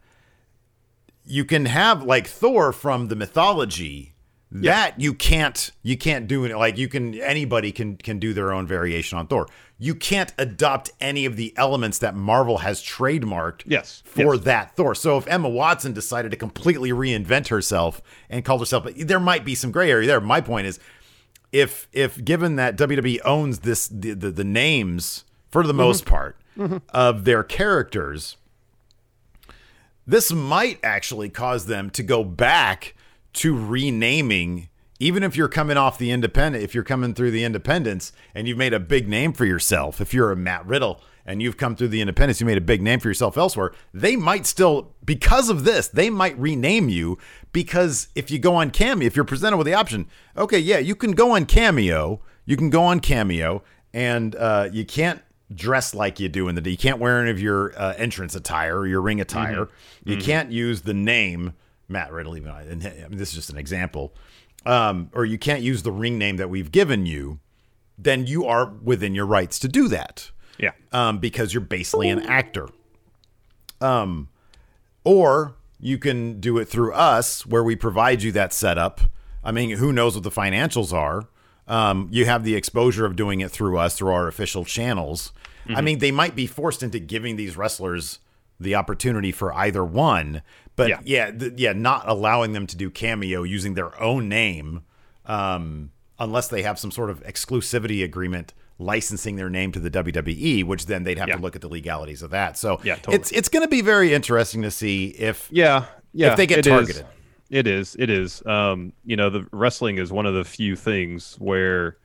you 1.31 1.45
can 1.45 1.67
have 1.67 2.03
like 2.03 2.27
Thor 2.27 2.73
from 2.73 3.09
the 3.09 3.17
mythology. 3.17 4.15
That 4.53 5.01
you 5.01 5.15
can't 5.15 5.71
you 5.85 5.97
can't 5.97 6.27
do 6.27 6.45
it 6.45 6.57
like 6.57 6.77
you 6.77 6.89
can 6.89 7.15
anybody 7.15 7.71
can 7.71 7.97
can 7.97 8.19
do 8.19 8.35
their 8.35 8.53
own 8.53 8.67
variation 8.67 9.17
on 9.17 9.29
Thor. 9.29 9.47
You 9.79 9.95
can't 9.95 10.35
adopt 10.39 10.91
any 11.01 11.25
of 11.25 11.37
the 11.37 11.55
elements 11.57 11.99
that 11.99 12.17
Marvel 12.17 12.59
has 12.59 12.83
trademarked 12.83 13.63
Yes, 13.65 14.03
for 14.05 14.35
yes. 14.35 14.45
that 14.45 14.75
Thor. 14.75 14.97
So 14.97 15.17
if 15.19 15.29
Emma 15.29 15.49
Watson 15.49 15.93
decided 15.93 16.33
to 16.33 16.37
completely 16.37 16.91
reinvent 16.91 17.47
herself 17.47 18.03
and 18.29 18.45
called 18.45 18.61
herself 18.61 18.89
there 18.97 19.21
might 19.21 19.45
be 19.45 19.55
some 19.55 19.71
gray 19.71 19.89
area 19.89 20.09
there. 20.09 20.21
My 20.21 20.41
point 20.41 20.67
is 20.67 20.81
if 21.53 21.87
if 21.93 22.23
given 22.25 22.57
that 22.57 22.77
WWE 22.77 23.21
owns 23.25 23.61
this 23.61 23.87
the 23.87 24.15
the, 24.15 24.33
the 24.33 24.45
names 24.45 25.25
for 25.49 25.63
the 25.63 25.69
mm-hmm. 25.69 25.79
most 25.79 26.07
part 26.07 26.37
mm-hmm. 26.59 26.79
of 26.89 27.25
their 27.25 27.45
characters, 27.45 28.37
this 30.11 30.33
might 30.33 30.81
actually 30.83 31.29
cause 31.29 31.67
them 31.67 31.89
to 31.91 32.03
go 32.03 32.25
back 32.25 32.95
to 33.33 33.57
renaming 33.57 34.69
even 34.99 35.23
if 35.23 35.35
you're 35.35 35.49
coming 35.49 35.77
off 35.77 35.99
the 35.99 36.11
independent 36.11 36.65
if 36.65 36.75
you're 36.75 36.85
coming 36.85 37.15
through 37.15 37.31
the 37.31 37.45
independents 37.45 38.13
and 38.35 38.49
you've 38.49 38.59
made 38.59 38.75
a 38.75 38.81
big 38.81 39.09
name 39.09 39.33
for 39.33 39.45
yourself 39.45 40.01
if 40.01 40.13
you're 40.13 40.33
a 40.33 40.37
Matt 40.37 40.67
Riddle 40.67 41.01
and 41.25 41.41
you've 41.41 41.57
come 41.57 41.77
through 41.77 41.89
the 41.89 42.01
independents 42.01 42.41
you 42.41 42.47
made 42.47 42.59
a 42.59 42.63
big 42.63 42.83
name 42.83 42.99
for 42.99 43.07
yourself 43.07 43.39
elsewhere 43.39 43.73
they 43.95 44.17
might 44.17 44.47
still 44.47 44.93
because 45.05 45.49
of 45.49 45.63
this 45.63 45.87
they 45.87 46.11
might 46.11 46.37
rename 46.39 46.89
you 46.89 47.17
because 47.53 48.09
if 48.17 48.33
you 48.33 48.39
go 48.41 48.57
on 48.57 48.71
cameo 48.71 49.07
if 49.07 49.15
you're 49.15 49.25
presented 49.25 49.59
with 49.59 49.67
the 49.67 49.75
option 49.75 50.09
okay 50.37 50.59
yeah 50.59 50.79
you 50.79 50.97
can 50.97 51.13
go 51.13 51.37
on 51.37 51.47
cameo 51.47 52.21
you 52.47 52.57
can 52.57 52.69
go 52.69 52.83
on 52.83 52.99
cameo 52.99 53.63
and 53.93 54.35
uh, 54.37 54.69
you 54.73 54.85
can't 54.85 55.23
dress 55.55 55.95
like 55.95 56.21
you 56.21 56.29
do 56.29 56.49
in 56.49 56.55
the 56.55 56.61
day. 56.61 56.71
you 56.71 56.77
can't 56.77 56.99
wear 57.01 57.21
any 57.21 57.31
of 57.31 57.41
your 57.41 57.73
uh, 57.81 57.95
entrance 57.97 58.35
attire 58.35 58.79
or 58.79 58.87
your 58.87 59.01
ring 59.01 59.21
attire 59.21 59.69
you 60.05 60.17
can't 60.17 60.53
use 60.53 60.83
the 60.83 60.95
name 60.95 61.53
matt 61.89 62.13
riddle 62.13 62.37
even 62.37 62.51
I, 62.51 62.63
and 62.63 62.83
I 62.87 63.09
mean, 63.09 63.19
this 63.19 63.31
is 63.31 63.35
just 63.35 63.51
an 63.51 63.57
example 63.59 64.15
um, 64.67 65.11
or 65.13 65.25
you 65.25 65.39
can't 65.39 65.63
use 65.63 65.83
the 65.83 65.91
ring 65.93 66.19
name 66.19 66.37
that 66.37 66.49
we've 66.51 66.71
given 66.71 67.05
you 67.07 67.41
then 67.99 68.27
you 68.27 68.45
are 68.47 68.73
within 68.83 69.15
your 69.15 69.27
rights 69.27 69.59
to 69.59 69.69
do 69.69 69.89
that 69.89 70.31
Yeah. 70.59 70.71
um, 70.93 71.19
because 71.19 71.53
you're 71.53 71.61
basically 71.63 72.09
an 72.11 72.21
actor. 72.21 72.69
Um, 73.81 74.29
or 75.05 75.55
you 75.79 75.99
can 75.99 76.41
do 76.41 76.59
it 76.59 76.67
through 76.67 76.93
us, 76.93 77.47
where 77.47 77.65
we 77.65 77.77
provide 77.77 78.23
you 78.23 78.33
that 78.33 78.53
setup. 78.53 79.01
I 79.43 79.53
mean, 79.53 79.71
who 79.77 79.93
knows 79.93 80.15
what 80.15 80.25
the 80.25 80.31
financials 80.31 80.93
are? 80.93 81.29
Um, 81.69 82.09
you 82.11 82.25
have 82.25 82.43
the 82.45 82.57
exposure 82.57 83.07
of 83.07 83.15
doing 83.17 83.41
it 83.41 83.51
through 83.51 83.79
us, 83.79 83.97
through 83.97 84.13
our 84.13 84.27
official 84.29 84.65
channels. 84.65 85.33
I 85.73 85.83
mean, 85.83 86.01
they 86.01 86.11
might 86.11 86.35
be 86.35 86.47
forced 86.49 86.83
into 86.83 86.99
giving 86.99 87.37
these 87.37 87.57
wrestlers 87.57 88.19
the 88.59 88.75
opportunity 88.75 89.31
for 89.31 89.53
either 89.55 89.85
one, 89.85 90.43
but 90.75 90.89
Yeah. 90.89 90.99
yeah, 91.05 91.31
th- 91.31 91.53
yeah, 91.57 91.73
not 91.73 92.09
allowing 92.09 92.53
them 92.55 92.67
to 92.67 92.77
do 92.77 92.91
cameo 92.91 93.45
using 93.45 93.75
their 93.75 93.99
own 94.03 94.29
name 94.29 94.83
um, 95.27 95.91
unless 96.19 96.49
they 96.49 96.63
have 96.63 96.79
some 96.79 96.91
sort 96.91 97.09
of 97.09 97.23
exclusivity 97.25 98.03
agreement 98.03 98.53
licensing 98.79 99.37
their 99.37 99.51
name 99.51 99.71
to 99.73 99.79
the 99.79 99.91
WWE, 99.91 100.65
which 100.65 100.87
then 100.87 101.05
they'd 101.05 101.19
have 101.19 101.29
Yeah. 101.29 101.37
to 101.37 101.43
look 101.43 101.55
at 101.55 101.61
the 101.63 101.69
legalities 101.69 102.23
of 102.23 102.31
that. 102.31 102.59
So 102.59 102.81
Yeah, 102.83 102.97
totally. 102.97 103.17
it's 103.17 103.31
it's 103.31 103.49
going 103.49 103.63
to 103.63 103.69
be 103.69 103.81
very 103.83 104.13
interesting 104.13 104.63
to 104.63 104.71
see 104.71 105.09
if 105.19 105.49
Yeah, 105.53 105.85
yeah. 106.13 106.31
if 106.33 106.37
they 106.37 106.47
get 106.47 106.59
it 106.61 106.67
is. 106.67 107.03
It 107.51 107.67
is. 107.67 107.97
It 107.99 108.09
is. 108.11 108.45
Um, 108.47 108.93
you 109.05 109.17
know, 109.17 109.29
the 109.29 109.47
wrestling 109.53 109.99
is 109.99 110.13
one 110.13 110.25
of 110.27 110.35
the 110.35 110.45
few 110.45 110.77
things 110.77 111.35
where 111.39 111.97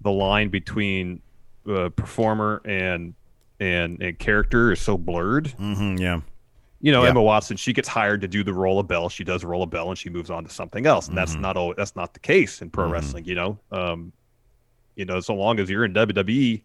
the 0.00 0.10
line 0.10 0.48
between 0.48 1.22
uh, 1.68 1.88
performer 1.90 2.60
and 2.64 3.14
and 3.60 4.02
and 4.02 4.18
character 4.18 4.72
is 4.72 4.80
so 4.80 4.98
blurred. 4.98 5.46
Mhm, 5.60 5.98
yeah, 6.00 6.20
You 6.80 6.90
know, 6.92 7.04
Yeah. 7.04 7.10
Emma 7.10 7.22
Watson, 7.22 7.56
she 7.56 7.72
gets 7.72 7.88
hired 7.88 8.20
to 8.22 8.28
do 8.28 8.42
the 8.42 8.52
role 8.52 8.78
of 8.80 8.88
Belle. 8.88 9.08
She 9.08 9.22
does 9.24 9.44
roll 9.44 9.62
a 9.62 9.66
bell 9.66 9.88
and 9.90 9.96
she 9.96 10.10
moves 10.10 10.28
on 10.28 10.44
to 10.44 10.50
something 10.50 10.84
else, 10.86 11.06
and 11.06 11.16
Mm-hmm. 11.16 11.24
that's 11.24 11.34
not 11.40 11.56
all. 11.56 11.72
That's 11.76 11.94
not 11.96 12.12
the 12.12 12.20
case 12.20 12.60
in 12.60 12.68
pro 12.70 12.88
wrestling. 12.90 13.24
You 13.24 13.36
know, 13.36 13.58
um, 13.70 14.12
you 14.96 15.04
know, 15.04 15.20
so 15.20 15.34
long 15.34 15.58
as 15.60 15.70
you're 15.70 15.84
in 15.84 15.94
WWE, 15.94 16.62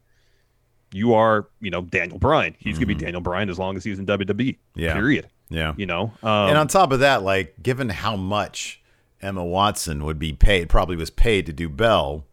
you 0.92 1.14
are, 1.14 1.48
you 1.62 1.70
know, 1.70 1.84
Daniel 1.84 2.18
Bryan. 2.20 2.56
He's 2.58 2.78
gonna 2.78 2.88
be 2.88 2.96
Daniel 2.96 3.22
Bryan 3.22 3.50
as 3.50 3.60
long 3.60 3.78
as 3.78 3.84
he's 3.84 4.00
in 4.00 4.06
WWE. 4.08 4.26
Mm-hmm. 4.36 4.80
Yeah. 4.80 4.94
Period. 4.96 5.28
Yeah. 5.50 5.74
You 5.78 5.86
know, 5.86 6.14
um, 6.24 6.50
and 6.50 6.58
on 6.58 6.68
top 6.68 6.92
of 6.92 7.00
that, 7.00 7.24
like 7.24 7.56
given 7.62 7.90
how 7.90 8.16
much 8.16 8.82
Emma 9.22 9.44
Watson 9.44 10.04
would 10.06 10.20
be 10.20 10.34
paid, 10.34 10.70
probably 10.70 10.96
was 10.96 11.10
paid 11.10 11.46
to 11.48 11.54
do 11.54 11.70
Bell, 11.70 12.26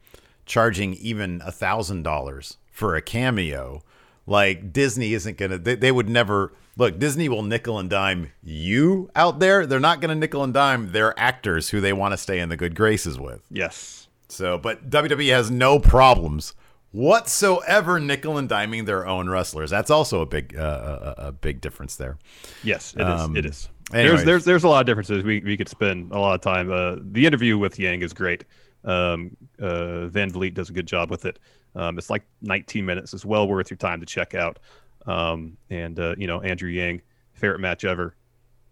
charging 0.44 0.94
even 0.94 1.42
a 1.44 1.50
thousand 1.50 2.02
dollars 2.02 2.58
for 2.70 2.94
a 2.94 3.02
cameo. 3.02 3.82
Like 4.26 4.72
Disney 4.72 5.14
isn't 5.14 5.38
gonna, 5.38 5.58
they, 5.58 5.76
they 5.76 5.92
would 5.92 6.08
never 6.08 6.52
look. 6.76 6.98
Disney 6.98 7.28
will 7.28 7.42
nickel 7.42 7.78
and 7.78 7.88
dime 7.88 8.32
you 8.42 9.10
out 9.14 9.38
there. 9.38 9.66
They're 9.66 9.80
not 9.80 10.00
gonna 10.00 10.14
nickel 10.16 10.42
and 10.42 10.52
dime 10.52 10.92
their 10.92 11.18
actors 11.18 11.70
who 11.70 11.80
they 11.80 11.92
want 11.92 12.12
to 12.12 12.18
stay 12.18 12.40
in 12.40 12.48
the 12.48 12.56
good 12.56 12.74
graces 12.74 13.18
with. 13.18 13.42
yes. 13.50 14.02
So, 14.28 14.58
but 14.58 14.90
WWE 14.90 15.30
has 15.30 15.52
no 15.52 15.78
problems 15.78 16.52
whatsoever 16.96 18.00
nickel 18.00 18.38
and 18.38 18.48
diming 18.48 18.86
their 18.86 19.06
own 19.06 19.28
wrestlers. 19.28 19.70
That's 19.70 19.90
also 19.90 20.22
a 20.22 20.26
big, 20.26 20.56
uh, 20.56 21.14
a, 21.18 21.26
a 21.26 21.32
big 21.32 21.60
difference 21.60 21.96
there. 21.96 22.18
Yes, 22.64 22.94
it 22.94 23.02
is. 23.02 23.20
Um, 23.20 23.36
It 23.36 23.44
is. 23.44 23.68
anyways. 23.92 24.10
There's 24.10 24.24
there's 24.24 24.44
there's 24.44 24.64
a 24.64 24.68
lot 24.68 24.80
of 24.80 24.86
differences. 24.86 25.22
We 25.22 25.40
we 25.40 25.56
could 25.56 25.68
spend 25.68 26.10
a 26.12 26.18
lot 26.18 26.34
of 26.34 26.40
time. 26.40 26.72
Uh, 26.72 26.96
the 27.12 27.26
interview 27.26 27.58
with 27.58 27.78
Yang 27.78 28.02
is 28.02 28.12
great. 28.12 28.44
Um, 28.84 29.36
uh, 29.60 30.06
Van 30.06 30.30
Vliet 30.30 30.54
does 30.54 30.70
a 30.70 30.72
good 30.72 30.86
job 30.86 31.10
with 31.10 31.26
it. 31.26 31.38
Um, 31.74 31.98
it's 31.98 32.08
like 32.08 32.22
19 32.42 32.86
minutes. 32.86 33.12
It's 33.12 33.24
well 33.24 33.46
worth 33.46 33.70
your 33.70 33.76
time 33.76 34.00
to 34.00 34.06
check 34.06 34.34
out. 34.34 34.58
Um, 35.06 35.56
and 35.68 36.00
uh, 36.00 36.14
you 36.16 36.26
know 36.26 36.40
Andrew 36.40 36.70
Yang, 36.70 37.02
favorite 37.34 37.60
match 37.60 37.84
ever, 37.84 38.16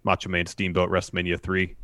Macho 0.03 0.31
Man 0.31 0.47
Steamboat 0.47 0.91
WrestleMania 0.91 1.39
three. 1.39 1.77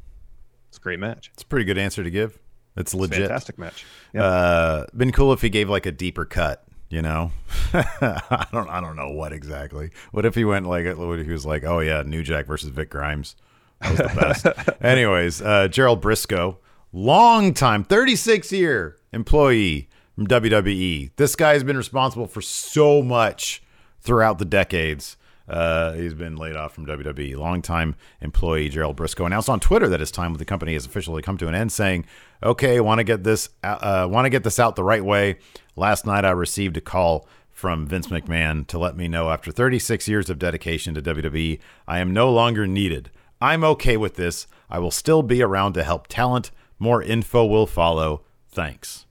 It's 0.68 0.78
a 0.78 0.80
great 0.80 1.00
match. 1.00 1.30
It's 1.34 1.42
a 1.42 1.46
pretty 1.46 1.64
good 1.66 1.78
answer 1.78 2.02
to 2.02 2.10
give. 2.10 2.38
It's 2.76 2.94
legit. 2.94 3.18
fantastic 3.18 3.58
match. 3.58 3.84
Yeah. 4.12 4.24
Uh, 4.24 4.86
been 4.96 5.12
cool 5.12 5.32
if 5.32 5.42
he 5.42 5.48
gave 5.48 5.68
like 5.68 5.86
a 5.86 5.92
deeper 5.92 6.24
cut. 6.24 6.64
You 6.88 7.02
know, 7.02 7.30
I 7.72 8.46
don't. 8.52 8.68
I 8.68 8.80
don't 8.80 8.96
know 8.96 9.10
what 9.10 9.32
exactly. 9.32 9.90
What 10.10 10.24
if 10.26 10.34
he 10.34 10.44
went 10.44 10.66
like? 10.66 10.86
What 10.96 11.20
if 11.20 11.26
he 11.26 11.32
was 11.32 11.46
like, 11.46 11.62
"Oh 11.62 11.78
yeah, 11.78 12.02
New 12.04 12.24
Jack 12.24 12.46
versus 12.46 12.70
Vic 12.70 12.90
Grimes." 12.90 13.36
That 13.80 13.90
was 13.90 13.98
the 13.98 14.20
best. 14.20 14.78
Anyways, 14.84 15.40
uh, 15.40 15.68
Gerald 15.68 16.02
Brisco, 16.02 16.56
long 16.92 17.54
time, 17.54 17.84
36 17.84 18.50
year 18.50 18.96
employee 19.12 19.88
from 20.16 20.26
WWE. 20.26 21.12
This 21.14 21.36
guy's 21.36 21.62
been 21.62 21.76
responsible 21.76 22.26
for 22.26 22.40
so 22.42 23.02
much 23.02 23.62
throughout 24.00 24.38
the 24.38 24.44
decades. 24.44 25.16
Uh, 25.50 25.92
he's 25.94 26.14
been 26.14 26.36
laid 26.36 26.56
off 26.56 26.72
from 26.74 26.86
WWE. 26.86 27.36
Longtime 27.36 27.96
employee 28.20 28.68
Gerald 28.68 28.96
Brisco 28.96 29.26
announced 29.26 29.48
on 29.48 29.58
Twitter 29.58 29.88
that 29.88 29.98
his 30.00 30.10
time 30.12 30.32
with 30.32 30.38
the 30.38 30.44
company 30.44 30.74
has 30.74 30.86
officially 30.86 31.22
come 31.22 31.36
to 31.38 31.48
an 31.48 31.54
end, 31.54 31.72
saying, 31.72 32.06
"Okay, 32.42 32.78
want 32.80 32.98
to 33.00 33.04
get 33.04 33.24
this 33.24 33.48
uh, 33.64 34.06
want 34.10 34.26
to 34.26 34.30
get 34.30 34.44
this 34.44 34.58
out 34.60 34.76
the 34.76 34.84
right 34.84 35.04
way." 35.04 35.38
Last 35.76 36.06
night, 36.06 36.24
I 36.24 36.30
received 36.30 36.76
a 36.76 36.80
call 36.80 37.26
from 37.50 37.86
Vince 37.86 38.06
McMahon 38.06 38.66
to 38.68 38.78
let 38.78 38.96
me 38.96 39.06
know 39.08 39.28
after 39.30 39.50
36 39.52 40.08
years 40.08 40.30
of 40.30 40.38
dedication 40.38 40.94
to 40.94 41.02
WWE, 41.02 41.58
I 41.86 41.98
am 41.98 42.12
no 42.12 42.30
longer 42.32 42.66
needed. 42.66 43.10
I'm 43.40 43.64
okay 43.64 43.98
with 43.98 44.14
this. 44.16 44.46
I 44.70 44.78
will 44.78 44.90
still 44.90 45.22
be 45.22 45.42
around 45.42 45.74
to 45.74 45.82
help 45.84 46.06
talent. 46.06 46.52
More 46.78 47.02
info 47.02 47.44
will 47.44 47.66
follow. 47.66 48.22
Thanks, 48.48 49.04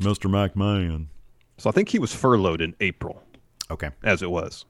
Mr. 0.00 0.30
McMahon. 0.30 1.06
so 1.58 1.68
I 1.68 1.72
think 1.72 1.90
he 1.90 1.98
was 1.98 2.14
furloughed 2.14 2.60
in 2.62 2.74
April. 2.80 3.22
Okay. 3.70 3.90
as 4.02 4.22
it 4.22 4.30
was. 4.30 4.64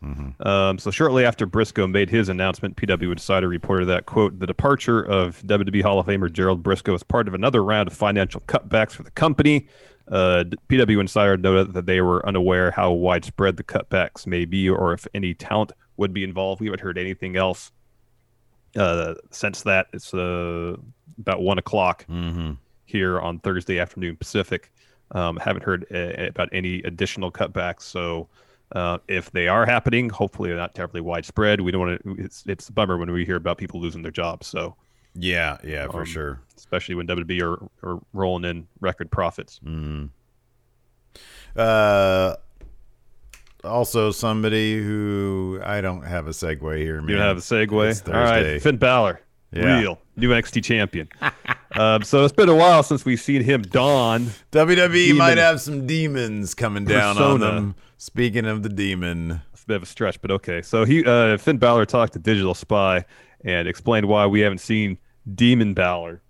Um, 0.00 0.78
so 0.78 0.90
shortly 0.90 1.24
after 1.24 1.46
Brisco 1.46 1.90
made 1.90 2.08
his 2.08 2.28
announcement, 2.28 2.76
PW 2.76 3.10
Insider 3.10 3.48
reported 3.48 3.86
that 3.86 4.06
quote: 4.06 4.38
"The 4.38 4.46
departure 4.46 5.02
of 5.02 5.42
WWE 5.46 5.82
Hall 5.82 5.98
of 5.98 6.06
Famer 6.06 6.32
Gerald 6.32 6.62
Brisco 6.62 6.94
is 6.94 7.02
part 7.02 7.26
of 7.28 7.34
another 7.34 7.64
round 7.64 7.88
of 7.88 7.94
financial 7.94 8.40
cutbacks 8.42 8.92
for 8.92 9.02
the 9.02 9.10
company." 9.10 9.68
Uh, 10.06 10.44
PW 10.68 11.00
Insider 11.00 11.36
noted 11.36 11.74
that 11.74 11.86
they 11.86 12.00
were 12.00 12.26
unaware 12.26 12.70
how 12.70 12.92
widespread 12.92 13.56
the 13.56 13.64
cutbacks 13.64 14.26
may 14.26 14.44
be, 14.44 14.68
or 14.68 14.92
if 14.92 15.06
any 15.14 15.34
talent 15.34 15.72
would 15.96 16.12
be 16.12 16.24
involved. 16.24 16.60
We 16.60 16.68
haven't 16.68 16.80
heard 16.80 16.96
anything 16.96 17.36
else 17.36 17.72
uh, 18.76 19.14
since 19.30 19.62
that. 19.62 19.88
It's 19.92 20.14
uh, 20.14 20.76
about 21.18 21.42
one 21.42 21.58
o'clock 21.58 22.06
here 22.84 23.20
on 23.20 23.38
Thursday 23.40 23.78
afternoon 23.78 24.16
Pacific. 24.16 24.72
Um, 25.10 25.36
haven't 25.38 25.64
heard 25.64 25.86
uh, 25.92 26.28
about 26.28 26.48
any 26.52 26.82
additional 26.82 27.32
cutbacks. 27.32 27.82
So 27.82 28.28
uh, 28.72 28.98
if 29.08 29.30
they 29.32 29.48
are 29.48 29.64
happening, 29.66 30.08
hopefully 30.10 30.48
they're 30.50 30.58
not 30.58 30.74
terribly 30.74 31.00
widespread. 31.00 31.60
We 31.60 31.70
don't 31.72 31.80
want 31.80 32.02
to. 32.04 32.16
It's 32.22 32.44
it's 32.46 32.68
a 32.68 32.72
bummer 32.72 32.96
when 32.98 33.10
we 33.10 33.24
hear 33.24 33.36
about 33.36 33.58
people 33.58 33.80
losing 33.80 34.02
their 34.02 34.12
jobs. 34.12 34.46
So 34.46 34.76
Yeah, 35.14 35.56
yeah, 35.64 35.86
for 35.88 36.00
Um, 36.00 36.06
sure. 36.06 36.40
especially 36.56 36.94
when 36.94 37.06
WWE 37.06 37.42
are, 37.42 37.68
are 37.88 38.00
rolling 38.12 38.44
in 38.44 38.66
record 38.80 39.10
profits. 39.10 39.60
Uh, 41.56 42.36
also 43.64 44.10
somebody 44.10 44.78
who 44.78 45.60
I 45.64 45.80
don't 45.80 46.02
have 46.02 46.26
a 46.26 46.30
segue 46.30 46.76
here. 46.78 47.00
Man. 47.00 47.08
You 47.10 47.16
have 47.20 47.38
a 47.38 47.40
segue. 47.40 48.08
All 48.08 48.14
right, 48.14 48.62
Finn 48.62 48.76
Balor. 48.76 49.20
Yeah. 49.50 49.80
real 49.80 49.98
new 50.16 50.28
NXT 50.28 50.62
champion. 50.62 51.08
um, 51.72 52.02
so 52.02 52.22
it's 52.22 52.34
been 52.34 52.50
a 52.50 52.54
while 52.54 52.82
since 52.82 53.06
we've 53.06 53.20
seen 53.20 53.42
him 53.42 53.62
don. 53.62 54.26
WWE 54.52 54.92
Demon. 54.92 55.16
Might 55.16 55.38
have 55.38 55.60
some 55.62 55.86
demons 55.86 56.54
coming 56.54 56.84
down 56.84 57.16
on 57.16 57.38
Persona. 57.40 57.74
Speaking 58.00 58.46
of 58.46 58.62
the 58.62 58.68
demon, 58.68 59.42
It's 59.52 59.64
a 59.64 59.66
bit 59.66 59.76
of 59.76 59.82
a 59.82 59.86
stretch, 59.86 60.22
but 60.22 60.30
okay. 60.30 60.62
So 60.62 60.84
he 60.84 61.04
uh, 61.04 61.36
Finn 61.36 61.58
Balor 61.58 61.84
talked 61.84 62.12
to 62.12 62.20
Digital 62.20 62.54
Spy 62.54 63.04
and 63.44 63.66
explained 63.66 64.06
why 64.06 64.24
we 64.24 64.38
haven't 64.40 64.58
seen 64.58 64.98
Demon 65.34 65.74
Balor 65.74 66.22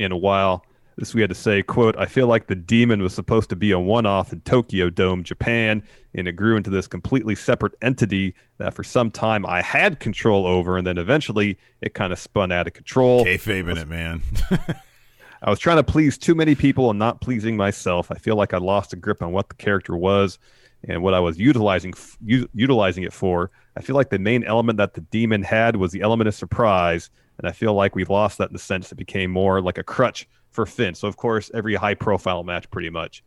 in 0.00 0.10
a 0.10 0.16
while. 0.16 0.66
This 0.96 1.14
we 1.14 1.20
had 1.20 1.30
to 1.30 1.34
say, 1.36 1.62
quote, 1.62 1.96
I 1.96 2.06
feel 2.06 2.26
like 2.26 2.48
the 2.48 2.54
demon 2.54 3.02
was 3.02 3.14
supposed 3.14 3.48
to 3.50 3.56
be 3.56 3.72
a 3.72 3.78
one-off 3.80 4.32
in 4.32 4.40
Tokyo 4.42 4.90
Dome, 4.90 5.24
Japan, 5.24 5.82
and 6.14 6.28
it 6.28 6.32
grew 6.32 6.56
into 6.56 6.70
this 6.70 6.86
completely 6.86 7.34
separate 7.34 7.74
entity 7.82 8.34
that 8.58 8.74
for 8.74 8.84
some 8.84 9.10
time 9.10 9.44
I 9.46 9.60
had 9.60 9.98
control 9.98 10.46
over, 10.46 10.76
and 10.76 10.86
then 10.86 10.98
eventually 10.98 11.58
it 11.80 11.94
kind 11.94 12.12
of 12.12 12.18
spun 12.18 12.52
out 12.52 12.68
of 12.68 12.74
control. 12.74 13.24
kayfabe 13.24 13.70
in 13.70 13.78
it, 13.78 13.88
man. 13.88 14.22
I 15.42 15.50
was 15.50 15.58
trying 15.58 15.76
to 15.76 15.84
please 15.84 16.16
too 16.16 16.34
many 16.34 16.54
people 16.54 16.90
and 16.90 16.98
not 16.98 17.20
pleasing 17.20 17.56
myself. 17.56 18.10
I 18.10 18.14
feel 18.16 18.36
like 18.36 18.54
I 18.54 18.58
lost 18.58 18.92
a 18.92 18.96
grip 18.96 19.20
on 19.20 19.32
what 19.32 19.48
the 19.48 19.56
character 19.56 19.96
was 19.96 20.38
and 20.88 21.02
what 21.02 21.14
I 21.14 21.20
was 21.20 21.38
utilizing 21.38 21.94
u- 22.24 22.48
utilizing 22.54 23.04
it 23.04 23.12
for. 23.12 23.50
I 23.76 23.80
feel 23.82 23.96
like 23.96 24.10
the 24.10 24.18
main 24.18 24.44
element 24.44 24.76
that 24.78 24.94
the 24.94 25.00
demon 25.00 25.42
had 25.42 25.76
was 25.76 25.92
the 25.92 26.02
element 26.02 26.28
of 26.28 26.34
surprise, 26.34 27.10
and 27.38 27.48
I 27.48 27.52
feel 27.52 27.74
like 27.74 27.94
we've 27.94 28.10
lost 28.10 28.38
that 28.38 28.48
in 28.48 28.52
the 28.52 28.58
sense 28.58 28.92
it 28.92 28.96
became 28.96 29.30
more 29.30 29.60
like 29.60 29.78
a 29.78 29.82
crutch 29.82 30.28
for 30.50 30.66
Finn. 30.66 30.94
So 30.94 31.08
of 31.08 31.16
course, 31.16 31.50
every 31.54 31.74
high 31.74 31.94
profile 31.94 32.44
match, 32.44 32.70
pretty 32.70 32.90
much, 32.90 33.24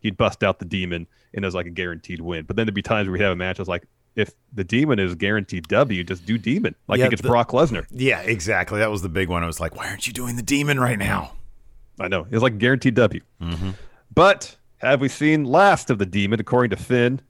he'd 0.00 0.16
bust 0.16 0.42
out 0.42 0.58
the 0.58 0.64
demon 0.64 1.06
and 1.34 1.44
it 1.44 1.46
was 1.46 1.54
like 1.54 1.66
a 1.66 1.70
guaranteed 1.70 2.20
win. 2.20 2.44
But 2.44 2.56
then 2.56 2.66
there'd 2.66 2.74
be 2.74 2.82
times 2.82 3.06
where 3.08 3.12
we'd 3.12 3.22
have 3.22 3.32
a 3.32 3.36
match. 3.36 3.58
I 3.58 3.62
was 3.62 3.68
like, 3.68 3.86
if 4.16 4.30
the 4.52 4.64
demon 4.64 4.98
is 4.98 5.14
guaranteed 5.14 5.68
W, 5.68 6.04
just 6.04 6.24
do 6.26 6.36
demon 6.38 6.74
like 6.88 7.00
Yeah, 7.00 7.08
the- 7.08 7.16
Brock 7.16 7.50
Lesnar. 7.50 7.86
yeah, 7.90 8.20
exactly. 8.20 8.78
That 8.78 8.90
was 8.90 9.00
the 9.02 9.08
big 9.08 9.28
one. 9.28 9.42
I 9.42 9.46
was 9.46 9.60
like, 9.60 9.74
why 9.76 9.88
aren't 9.88 10.06
you 10.06 10.12
doing 10.12 10.36
the 10.36 10.42
demon 10.42 10.78
right 10.80 10.98
now? 10.98 11.32
I 12.00 12.08
know. 12.08 12.20
It 12.24 12.32
was 12.32 12.42
like 12.42 12.58
guaranteed 12.58 12.94
W. 12.94 13.20
Mm-hmm. 13.40 13.70
But 14.14 14.56
have 14.82 15.00
we 15.00 15.08
seen 15.08 15.44
last 15.44 15.90
of 15.90 15.98
the 15.98 16.06
demon, 16.06 16.40
according 16.40 16.70
to 16.70 16.82
Finn? 16.82 17.20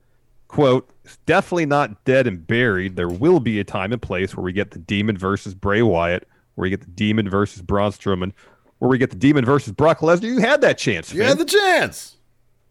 Quote, 0.47 0.89
it's 1.03 1.17
definitely 1.25 1.65
not 1.65 2.03
dead 2.05 2.27
and 2.27 2.45
buried. 2.45 2.95
There 2.95 3.09
will 3.09 3.39
be 3.39 3.59
a 3.59 3.63
time 3.63 3.91
and 3.91 4.01
place 4.01 4.35
where 4.35 4.43
we 4.43 4.53
get 4.53 4.71
the 4.71 4.79
demon 4.79 5.17
versus 5.17 5.53
Bray 5.53 5.81
Wyatt, 5.81 6.27
where 6.55 6.63
we 6.63 6.69
get 6.69 6.81
the 6.81 6.87
demon 6.87 7.29
versus 7.29 7.61
Braun 7.61 7.91
Strowman, 7.91 8.33
where 8.79 8.89
we 8.89 8.97
get 8.97 9.09
the 9.09 9.15
demon 9.15 9.45
versus 9.45 9.73
Brock 9.73 9.99
Lesnar. 9.99 10.23
You 10.23 10.39
had 10.39 10.61
that 10.61 10.77
chance, 10.77 11.11
You 11.11 11.19
Finn. 11.21 11.29
had 11.29 11.37
the 11.39 11.45
chance. 11.45 12.17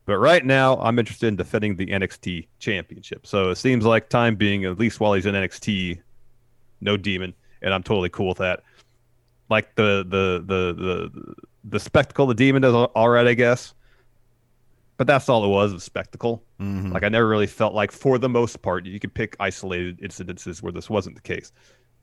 But 0.05 0.19
right 0.19 0.45
now, 0.45 0.79
I'm 0.79 0.99
interested 0.99 1.29
in 1.29 1.37
defending 1.37 1.77
the 1.77 1.87
NXT 1.87 2.47
championship. 2.59 3.27
So 3.27 3.51
it 3.51 3.57
seems 3.57 3.85
like 3.85 4.09
time 4.09 4.37
being, 4.37 4.65
at 4.65 4.79
least 4.79 5.01
while 5.01 5.15
he's 5.15 5.27
in 5.27 5.35
NXT, 5.35 6.01
no 6.81 6.97
demon, 6.97 7.35
and 7.62 7.73
I'm 7.73 7.83
totally 7.85 8.09
cool 8.09 8.29
with 8.29 8.39
that. 8.39 8.62
Like 9.49 9.75
the 9.77 10.05
the 10.09 10.43
the 10.45 10.73
the 10.75 11.35
the 11.65 11.81
spectacle 11.81 12.27
the 12.27 12.35
demon 12.35 12.62
does 12.62 12.75
all 12.75 13.09
right, 13.09 13.27
I 13.27 13.35
guess. 13.35 13.75
But 15.02 15.09
that's 15.09 15.28
all 15.28 15.44
it 15.44 15.49
was, 15.49 15.73
a 15.73 15.80
spectacle. 15.80 16.44
Like 16.92 17.02
I 17.02 17.09
never 17.09 17.26
really 17.26 17.49
felt 17.49 17.75
like, 17.75 17.90
for 17.90 18.18
the 18.18 18.28
most 18.28 18.62
part, 18.62 18.87
you 18.87 19.00
could 19.00 19.12
pick 19.12 19.35
isolated 19.40 19.99
incidences 19.99 20.62
where 20.62 20.71
this 20.71 20.88
wasn't 20.88 21.16
the 21.16 21.23
case. 21.23 21.50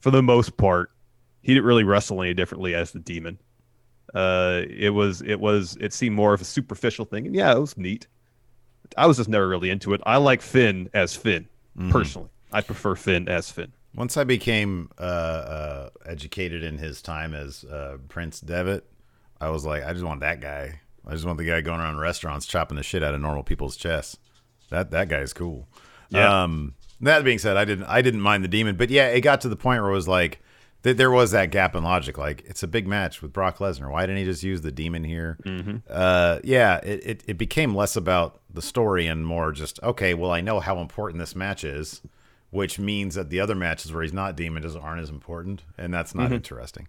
For 0.02 0.12
the 0.12 0.22
most 0.22 0.58
part, 0.58 0.92
he 1.42 1.54
didn't 1.54 1.66
really 1.66 1.86
wrestle 1.86 2.22
any 2.22 2.34
differently 2.34 2.76
as 2.76 2.92
the 2.92 3.00
demon. 3.00 3.40
Uh, 4.14 4.64
it 4.70 4.90
was 4.90 5.22
it 5.22 5.40
was 5.40 5.78
it 5.80 5.94
seemed 5.94 6.14
more 6.14 6.34
of 6.34 6.42
a 6.42 6.44
superficial 6.44 7.06
thing, 7.06 7.26
and 7.26 7.34
yeah, 7.34 7.54
it 7.54 7.60
was 7.60 7.78
neat. 7.78 8.08
I 8.98 9.06
was 9.08 9.16
just 9.16 9.30
never 9.30 9.48
really 9.48 9.70
into 9.70 9.94
it. 9.94 10.02
I 10.06 10.18
like 10.18 10.42
Finn 10.42 10.90
as 10.94 11.16
Finn 11.16 11.48
personally. 11.92 12.28
I 12.52 12.60
prefer 12.60 12.96
Finn 12.96 13.30
as 13.30 13.50
Finn. 13.50 13.72
Once 13.96 14.18
I 14.18 14.26
became 14.26 14.90
uh, 15.00 15.04
uh, 15.04 15.90
educated 16.06 16.64
in 16.66 16.78
his 16.78 17.02
time 17.02 17.34
as 17.34 17.64
uh, 17.64 17.96
Prince 18.10 18.42
Devitt, 18.42 18.84
I 19.40 19.52
was 19.52 19.64
like, 19.64 19.86
I 19.86 19.94
just 19.94 20.04
want 20.04 20.20
that 20.20 20.42
guy. 20.42 20.82
I 21.08 21.14
just 21.14 21.26
want 21.26 21.38
the 21.38 21.46
guy 21.46 21.62
going 21.62 21.80
around 21.80 21.98
restaurants 21.98 22.46
chopping 22.46 22.78
the 22.78 22.84
shit 22.84 23.04
out 23.04 23.14
of 23.14 23.22
normal 23.22 23.44
people's 23.44 23.76
chests. 23.76 24.18
That 24.70 24.92
that 24.92 25.10
guy 25.10 25.20
is 25.20 25.34
cool. 25.34 25.68
Yeah. 26.10 26.44
Um, 26.44 26.76
that 27.02 27.24
being 27.24 27.40
said, 27.40 27.58
I 27.58 27.66
didn't 27.66 27.86
I 27.86 28.02
didn't 28.02 28.22
mind 28.22 28.44
the 28.44 28.50
demon, 28.50 28.76
but 28.76 28.90
yeah, 28.90 29.08
it 29.08 29.22
got 29.22 29.42
to 29.42 29.50
the 29.50 29.56
point 29.56 29.82
where 29.82 29.92
it 29.92 29.96
was 29.96 30.08
like 30.08 30.42
th- 30.84 30.98
there 30.98 31.12
was 31.12 31.32
that 31.32 31.52
gap 31.52 31.76
in 31.76 31.84
logic. 31.84 32.18
Like 32.18 32.44
it's 32.46 32.64
a 32.64 32.68
big 32.68 32.88
match 32.88 33.22
with 33.22 33.34
Brock 33.34 33.58
Lesnar. 33.58 33.92
Why 33.92 34.02
didn't 34.02 34.18
he 34.18 34.26
just 34.26 34.44
use 34.44 34.62
the 34.62 34.72
demon 34.72 35.04
here? 35.04 35.38
Uh, 35.90 36.40
yeah, 36.44 36.78
it, 36.78 37.02
it 37.06 37.24
it 37.28 37.38
became 37.38 37.74
less 37.76 37.96
about 37.96 38.42
the 38.54 38.62
story 38.62 39.08
and 39.08 39.26
more 39.26 39.52
just 39.52 39.82
okay. 39.82 40.14
Well, 40.14 40.32
I 40.32 40.42
know 40.42 40.60
how 40.60 40.80
important 40.80 41.20
this 41.20 41.36
match 41.36 41.64
is, 41.64 42.02
which 42.52 42.80
means 42.80 43.16
that 43.16 43.30
the 43.30 43.40
other 43.40 43.56
matches 43.56 43.92
where 43.94 44.02
he's 44.04 44.14
not 44.14 44.36
demon 44.36 44.64
just 44.64 44.78
aren't 44.78 45.02
as 45.02 45.10
important, 45.10 45.64
and 45.78 45.94
that's 45.94 46.16
not 46.16 46.32
interesting. 46.32 46.88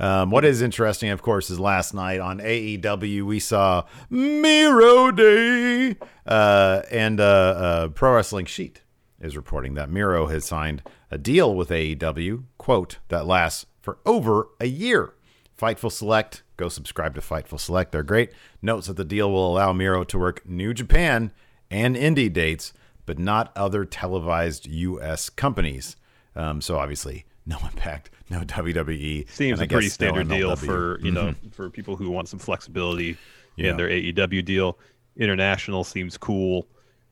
Um, 0.00 0.30
what 0.30 0.44
is 0.44 0.62
interesting, 0.62 1.10
of 1.10 1.22
course, 1.22 1.50
is 1.50 1.60
last 1.60 1.92
night 1.94 2.20
on 2.20 2.38
AEW 2.38 3.22
we 3.22 3.38
saw 3.38 3.84
Miro 4.10 5.10
Day, 5.10 5.96
uh, 6.26 6.82
and 6.90 7.20
uh, 7.20 7.24
uh, 7.24 7.88
Pro 7.88 8.14
Wrestling 8.14 8.46
Sheet 8.46 8.80
is 9.20 9.36
reporting 9.36 9.74
that 9.74 9.88
Miro 9.90 10.26
has 10.26 10.44
signed 10.44 10.82
a 11.10 11.18
deal 11.18 11.54
with 11.54 11.68
AEW, 11.70 12.44
quote, 12.58 12.98
that 13.08 13.26
lasts 13.26 13.66
for 13.80 13.98
over 14.04 14.48
a 14.60 14.66
year. 14.66 15.14
Fightful 15.58 15.92
Select, 15.92 16.42
go 16.56 16.68
subscribe 16.68 17.14
to 17.14 17.20
Fightful 17.20 17.60
Select. 17.60 17.92
They're 17.92 18.02
great. 18.02 18.32
Notes 18.60 18.88
that 18.88 18.96
the 18.96 19.04
deal 19.04 19.30
will 19.30 19.52
allow 19.52 19.72
Miro 19.72 20.02
to 20.04 20.18
work 20.18 20.46
New 20.46 20.74
Japan 20.74 21.32
and 21.70 21.94
indie 21.96 22.32
dates, 22.32 22.72
but 23.06 23.18
not 23.18 23.52
other 23.56 23.84
televised 23.84 24.66
U.S. 24.66 25.28
companies. 25.30 25.96
Um, 26.36 26.60
so 26.60 26.76
obviously, 26.78 27.24
no 27.46 27.58
impact, 27.62 28.10
no 28.30 28.40
WWE. 28.40 29.28
Seems 29.30 29.60
a 29.60 29.66
pretty 29.66 29.86
no 29.86 29.90
standard 29.90 30.28
deal 30.28 30.56
for 30.56 30.98
you 31.00 31.10
know 31.10 31.34
for 31.52 31.70
people 31.70 31.96
who 31.96 32.10
want 32.10 32.28
some 32.28 32.38
flexibility 32.38 33.16
Yeah. 33.56 33.70
in 33.70 33.76
their 33.76 33.88
AEW 33.88 34.44
deal. 34.44 34.78
International 35.16 35.84
seems 35.84 36.16
cool. 36.16 36.66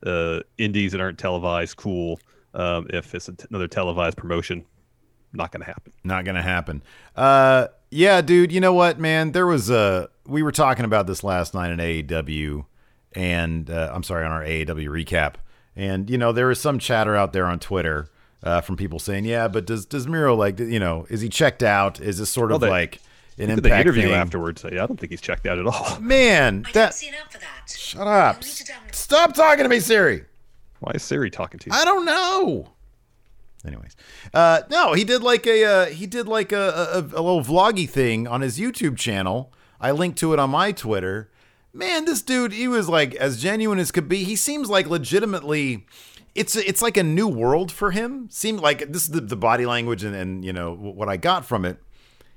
Uh, 0.05 0.41
indies 0.57 0.91
that 0.91 0.99
aren't 0.99 1.17
televised, 1.17 1.77
cool. 1.77 2.19
Um, 2.53 2.87
if 2.89 3.15
it's 3.15 3.29
another 3.49 3.67
televised 3.67 4.17
promotion, 4.17 4.65
not 5.31 5.51
going 5.51 5.61
to 5.61 5.65
happen. 5.65 5.93
Not 6.03 6.25
gonna 6.25 6.41
happen. 6.43 6.83
Uh, 7.15 7.67
yeah, 7.89 8.21
dude. 8.21 8.51
You 8.51 8.59
know 8.59 8.73
what, 8.73 8.99
man? 8.99 9.31
There 9.31 9.47
was 9.47 9.69
a. 9.69 10.09
We 10.27 10.43
were 10.43 10.51
talking 10.51 10.83
about 10.85 11.07
this 11.07 11.23
last 11.23 11.53
night 11.53 11.71
in 11.71 11.79
AEW, 11.79 12.65
and 13.13 13.69
uh, 13.69 13.91
I'm 13.93 14.03
sorry 14.03 14.25
on 14.25 14.31
our 14.31 14.43
AEW 14.43 14.89
recap, 14.89 15.35
and 15.75 16.09
you 16.09 16.17
know 16.17 16.31
there 16.31 16.49
is 16.51 16.59
some 16.59 16.79
chatter 16.79 17.15
out 17.15 17.33
there 17.33 17.45
on 17.45 17.59
Twitter 17.59 18.09
uh, 18.43 18.61
from 18.61 18.75
people 18.77 18.99
saying, 18.99 19.25
yeah, 19.25 19.47
but 19.47 19.65
does 19.65 19.85
does 19.85 20.07
Miro 20.07 20.35
like 20.35 20.59
you 20.59 20.79
know 20.79 21.05
is 21.09 21.21
he 21.21 21.29
checked 21.29 21.63
out? 21.63 21.99
Is 21.99 22.19
this 22.19 22.29
sort 22.29 22.51
of 22.51 22.61
Well, 22.61 22.69
they- 22.69 22.69
like 22.69 23.01
an 23.39 23.49
impact 23.49 23.63
the 23.63 23.79
interview 23.79 24.03
thing? 24.03 24.11
afterwards. 24.13 24.63
I 24.63 24.69
don't 24.71 24.99
think 24.99 25.11
he's 25.11 25.21
checked 25.21 25.47
out 25.47 25.57
at 25.57 25.65
all. 25.65 25.97
Man, 26.01 26.63
I 26.67 26.71
that 26.73 26.91
didn't 26.91 27.13
sign 27.13 27.21
up 27.21 27.31
for 27.31 27.39
that. 27.39 27.69
shut 27.75 28.07
up. 28.07 28.35
You 28.43 28.47
need 28.47 28.55
to 28.57 28.63
download- 28.73 28.93
Stop 28.95 29.33
talking 29.33 29.63
to 29.63 29.69
me, 29.69 29.79
Siri. 29.79 30.25
Why 30.81 30.91
is 30.93 31.01
Siri 31.03 31.29
talking 31.31 31.59
to 31.61 31.69
you? 31.69 31.75
I 31.75 31.83
don't 31.85 32.05
know. 32.05 32.69
Anyways, 33.65 33.95
uh, 34.33 34.61
no, 34.69 34.91
he 34.93 35.05
did 35.05 35.23
like 35.23 35.47
a 35.47 35.63
uh, 35.63 35.85
he 35.85 36.05
did 36.05 36.27
like 36.27 36.51
a, 36.51 36.57
a 36.93 36.99
a 36.99 37.21
little 37.23 37.41
vloggy 37.41 37.89
thing 37.89 38.27
on 38.27 38.41
his 38.41 38.59
YouTube 38.59 38.97
channel. 38.97 39.53
I 39.79 39.91
linked 39.91 40.17
to 40.19 40.33
it 40.33 40.39
on 40.39 40.49
my 40.49 40.73
Twitter. 40.73 41.29
Man, 41.73 42.05
this 42.05 42.21
dude, 42.21 42.53
he 42.53 42.67
was 42.67 42.87
like 42.87 43.15
as 43.15 43.41
genuine 43.41 43.79
as 43.79 43.91
could 43.91 44.07
be. 44.07 44.23
He 44.23 44.35
seems 44.35 44.69
like 44.69 44.87
legitimately. 44.87 45.87
It's 46.35 46.55
it's 46.55 46.81
like 46.83 46.97
a 46.97 47.03
new 47.03 47.27
world 47.27 47.71
for 47.71 47.91
him. 47.91 48.29
Seemed 48.29 48.59
like 48.59 48.91
this 48.91 49.03
is 49.03 49.09
the, 49.09 49.21
the 49.21 49.35
body 49.35 49.65
language 49.65 50.03
and, 50.03 50.15
and 50.15 50.45
you 50.45 50.53
know 50.53 50.73
what 50.73 51.09
I 51.09 51.17
got 51.17 51.45
from 51.45 51.65
it. 51.65 51.77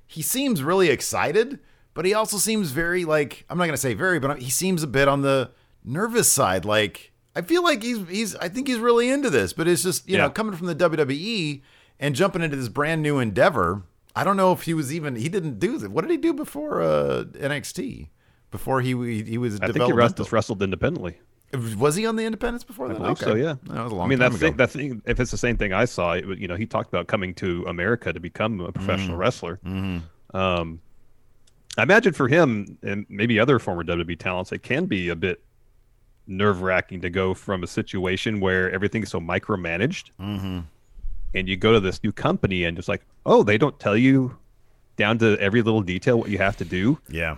He 0.06 0.22
seems 0.22 0.62
really 0.62 0.88
excited, 0.88 1.58
but 1.92 2.04
he 2.06 2.14
also 2.14 2.38
seems 2.38 2.70
very 2.70 3.04
like 3.04 3.44
I'm 3.50 3.58
not 3.58 3.66
gonna 3.66 3.76
say 3.76 3.92
very, 3.92 4.18
but 4.18 4.40
he 4.40 4.50
seems 4.50 4.82
a 4.82 4.86
bit 4.86 5.06
on 5.06 5.20
the 5.20 5.50
nervous 5.84 6.32
side. 6.32 6.64
Like 6.64 7.12
I 7.34 7.42
feel 7.42 7.62
like 7.62 7.82
he's 7.82 8.08
he's 8.08 8.34
I 8.36 8.48
think 8.48 8.68
he's 8.68 8.78
really 8.78 9.10
into 9.10 9.28
this, 9.28 9.52
but 9.52 9.68
it's 9.68 9.82
just 9.82 10.08
you 10.08 10.16
know 10.16 10.30
coming 10.30 10.56
from 10.56 10.66
the 10.66 10.74
WWE 10.74 11.60
and 12.00 12.14
jumping 12.14 12.42
into 12.42 12.56
this 12.56 12.68
brand 12.68 13.02
new 13.02 13.18
endeavor. 13.18 13.82
I 14.14 14.24
don't 14.24 14.38
know 14.38 14.52
if 14.52 14.62
he 14.62 14.72
was 14.72 14.94
even 14.94 15.16
he 15.16 15.28
didn't 15.28 15.58
do 15.58 15.76
that. 15.78 15.90
What 15.90 16.02
did 16.02 16.10
he 16.10 16.16
do 16.16 16.32
before 16.32 16.80
uh, 16.82 17.24
NXT? 17.34 18.08
Before 18.50 18.80
he 18.80 18.90
he, 19.22 19.38
was 19.38 19.60
I 19.60 19.66
think 19.72 19.84
he 19.84 19.92
wrestled, 19.92 20.32
wrestled 20.32 20.62
independly. 20.62 21.18
Was 21.78 21.94
he 21.94 22.06
on 22.06 22.16
the 22.16 22.24
Independents 22.24 22.64
before 22.64 22.86
I 22.86 22.88
that? 22.90 22.98
believe 22.98 23.12
Okay. 23.12 23.24
so. 23.24 23.34
Yeah. 23.34 23.54
that 23.68 23.82
was 23.84 23.92
a 23.92 23.94
long 23.94 24.06
I 24.06 24.08
mean, 24.08 24.18
that 24.18 24.32
thing, 24.34 24.56
that 24.56 24.70
thing. 24.70 25.00
If 25.06 25.20
it's 25.20 25.30
the 25.30 25.36
same 25.38 25.56
thing 25.56 25.72
I 25.72 25.84
saw, 25.84 26.12
it, 26.12 26.24
you 26.38 26.48
know, 26.48 26.56
he 26.56 26.66
talked 26.66 26.88
about 26.88 27.06
coming 27.06 27.34
to 27.34 27.64
America 27.68 28.12
to 28.12 28.18
become 28.20 28.60
a 28.60 28.72
professional 28.72 29.16
Mm-hmm. 29.16 29.20
wrestler. 29.20 29.60
Um, 30.34 30.80
I 31.78 31.82
imagine 31.82 32.12
for 32.14 32.26
him 32.28 32.78
and 32.82 33.06
maybe 33.08 33.38
other 33.38 33.58
former 33.58 33.84
WWE 33.84 34.18
talents, 34.18 34.50
it 34.52 34.62
can 34.62 34.86
be 34.86 35.08
a 35.08 35.16
bit 35.16 35.42
nerve 36.26 36.62
wracking 36.62 37.00
to 37.02 37.10
go 37.10 37.32
from 37.34 37.62
a 37.62 37.66
situation 37.66 38.40
where 38.40 38.70
everything's 38.72 39.10
so 39.10 39.20
micromanaged, 39.20 40.10
Mm-hmm. 40.20 40.60
and 41.34 41.48
you 41.48 41.56
go 41.56 41.72
to 41.72 41.80
this 41.80 42.02
new 42.02 42.12
company 42.12 42.64
and 42.64 42.76
just 42.76 42.88
like, 42.88 43.02
oh, 43.24 43.42
they 43.44 43.56
don't 43.58 43.78
tell 43.78 43.96
you 43.96 44.36
down 44.96 45.18
to 45.18 45.38
every 45.38 45.62
little 45.62 45.82
detail 45.82 46.18
what 46.18 46.28
you 46.30 46.38
have 46.38 46.56
to 46.56 46.64
do. 46.64 46.98
yeah. 47.08 47.36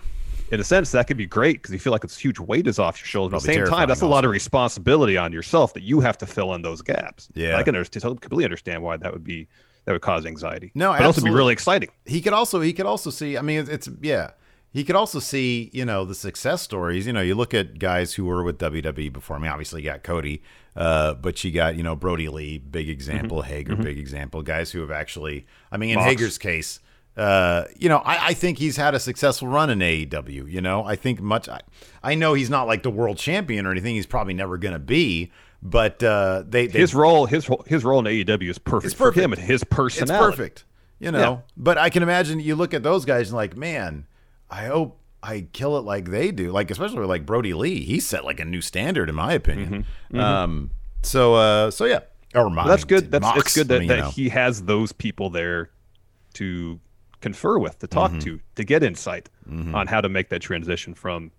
In 0.51 0.61
a 0.61 0.65
sense, 0.65 0.93
that 0.93 1.07
could 1.07 1.17
be 1.17 1.27
great 1.27 1.55
because 1.63 1.73
you 1.73 1.79
feel 1.79 1.93
like 1.93 2.05
it's 2.05 2.17
a 2.17 2.21
huge 2.21 2.39
weight 2.41 2.67
is 2.67 2.79
off 2.79 2.99
your 3.01 3.07
shoulders. 3.07 3.43
At 3.45 3.47
the 3.47 3.55
same 3.55 3.67
time, 3.67 3.89
that's 3.89 4.01
a 4.01 4.07
lot 4.07 4.25
of 4.25 4.31
responsibility 4.31 5.17
on 5.17 5.33
yourself 5.33 5.75
that 5.75 5.83
you 5.83 6.01
have 6.01 6.17
to 6.19 6.27
fill 6.27 6.55
in 6.55 6.63
those 6.63 6.83
gaps. 6.83 7.29
Yeah. 7.35 7.57
I 7.57 7.63
can 7.63 7.75
understand, 7.75 8.21
completely 8.21 8.45
understand 8.45 8.83
why 8.83 8.97
that 8.97 9.13
would 9.13 9.25
be 9.25 9.49
that 9.89 9.93
would 9.93 10.03
cause 10.03 10.27
anxiety. 10.27 10.71
No, 10.75 10.93
but 10.93 11.01
also 11.01 11.23
be 11.23 11.31
really 11.31 11.55
exciting. 11.55 11.89
he 12.05 12.21
could 12.21 12.35
also 12.35 12.61
he 12.61 12.75
could 12.75 12.85
also 12.85 13.09
see 13.09 13.39
i 13.39 13.41
mean 13.41 13.61
it's, 13.61 13.71
it's 13.71 13.89
yeah 14.03 14.33
he 14.71 14.85
could 14.85 14.97
also 14.97 15.19
see 15.19 15.71
you 15.73 15.85
know 15.87 16.05
the 16.05 16.15
success 16.15 16.61
stories 16.61 17.07
you 17.07 17.13
know 17.15 17.23
you 17.23 17.35
look 17.35 17.55
at 17.55 17.79
guys 17.79 18.13
who 18.13 18.27
were 18.27 18.43
with 18.43 18.59
wwe 18.59 19.11
before 19.11 19.37
i 19.37 19.39
mean 19.39 19.51
obviously 19.51 19.81
you 19.81 19.89
got 19.89 20.03
cody 20.03 20.43
uh, 20.77 21.15
but 21.15 21.43
you 21.43 21.51
got 21.51 21.75
you 21.75 21.83
know 21.83 21.97
Brodie 21.97 22.29
Lee 22.29 22.59
big 22.59 22.91
example 22.91 23.41
hager 23.43 23.77
big 23.77 23.99
example 23.99 24.43
guys 24.43 24.71
who 24.71 24.81
have 24.81 24.91
actually 24.91 25.47
i 25.73 25.79
mean 25.79 25.91
in 25.91 25.97
Mox. 25.97 26.07
hager's 26.07 26.37
case 26.37 26.81
uh, 27.19 27.65
you 27.79 27.89
know, 27.89 27.99
I, 27.99 28.29
I 28.29 28.35
think 28.35 28.59
he's 28.59 28.77
had 28.77 28.95
a 28.95 29.01
successful 29.01 29.49
run 29.49 29.71
in 29.71 29.81
AEW. 29.81 30.51
You 30.51 30.61
know, 30.61 30.85
I 30.85 30.95
think 30.97 31.21
much. 31.21 31.49
I, 31.49 31.61
I 32.03 32.15
know 32.15 32.35
he's 32.35 32.49
not 32.51 32.67
like 32.67 32.83
the 32.85 32.91
world 32.91 33.19
champion 33.19 33.67
or 33.67 33.73
anything. 33.73 33.95
He's 33.97 34.07
probably 34.07 34.35
never 34.35 34.57
going 34.57 34.73
to 34.75 34.79
be. 34.79 35.33
But 35.61 36.01
uh, 36.05 36.45
they, 36.49 36.69
they 36.69 36.79
His 36.79 36.95
role, 36.95 37.27
his 37.27 37.49
his 37.67 37.85
role 37.85 37.99
in 37.99 38.05
AEW 38.25 38.49
is 38.49 38.59
perfect, 38.59 38.93
It's 38.93 38.95
perfect. 38.95 39.15
for 39.17 39.21
him 39.23 39.33
and 39.33 39.43
his 39.43 39.65
personality. 39.65 40.29
it's 40.29 40.37
perfect. 40.37 40.65
You 41.01 41.11
know, 41.11 41.19
Yeah. 41.19 41.39
but 41.57 41.79
I 41.79 41.91
can 41.91 42.05
imagine 42.05 42.39
you 42.39 42.55
look 42.55 42.73
at 42.75 42.85
those 42.85 43.05
guys 43.05 43.29
and 43.31 43.37
like, 43.37 43.57
man, 43.57 44.07
I 44.49 44.67
hope 44.67 45.01
I 45.21 45.49
kill 45.53 45.77
it 45.77 45.81
like 45.81 46.11
they 46.11 46.31
do. 46.31 46.53
Like 46.53 46.71
especially 46.71 47.05
like 47.07 47.27
Brodie 47.27 47.55
Lee, 47.55 47.81
he 47.85 47.99
set 47.99 48.25
like 48.25 48.39
a 48.39 48.45
new 48.45 48.61
standard 48.61 49.09
in 49.09 49.17
my 49.17 49.33
opinion. 49.33 49.85
Um, 50.15 50.71
so 51.03 51.35
uh, 51.35 51.71
so 51.73 51.87
yeah, 51.87 52.01
or 52.37 52.49
Well, 52.49 52.65
that's 52.67 52.85
good. 52.85 53.11
That's 53.11 53.23
Mox, 53.23 53.39
it's 53.41 53.55
good 53.57 53.67
I 53.73 53.75
that, 53.75 53.79
mean, 53.81 53.89
that 53.89 53.97
you 53.97 54.03
know. 54.03 54.11
he 54.11 54.29
has 54.29 54.63
those 54.63 54.93
people 54.93 55.29
there 55.31 55.71
to 56.35 56.79
confer 57.21 57.59
with, 57.59 57.79
to 57.81 57.87
talk 57.87 58.11
Mm-hmm. 58.11 58.21
to, 58.21 58.41
to 58.57 58.65
get 58.65 58.83
insight 58.83 59.29
on 59.75 59.87
how 59.87 60.01
to 60.01 60.09
make 60.09 60.29
that 60.29 60.41
transition 60.41 60.95
from 60.95 61.33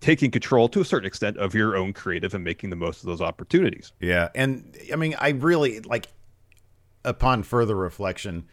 taking 0.00 0.30
control 0.30 0.68
to 0.68 0.80
a 0.80 0.84
certain 0.84 1.06
extent 1.06 1.36
of 1.36 1.54
your 1.54 1.76
own 1.76 1.92
creative 1.92 2.34
and 2.34 2.42
making 2.42 2.70
the 2.70 2.76
most 2.76 3.02
of 3.02 3.06
those 3.06 3.20
opportunities. 3.20 3.92
Yeah, 4.00 4.28
and 4.34 4.76
I 4.92 4.96
mean, 4.96 5.14
I 5.18 5.30
really 5.30 5.80
like. 5.80 6.08
Upon 7.04 7.42
further 7.42 7.74
reflection, 7.74 8.44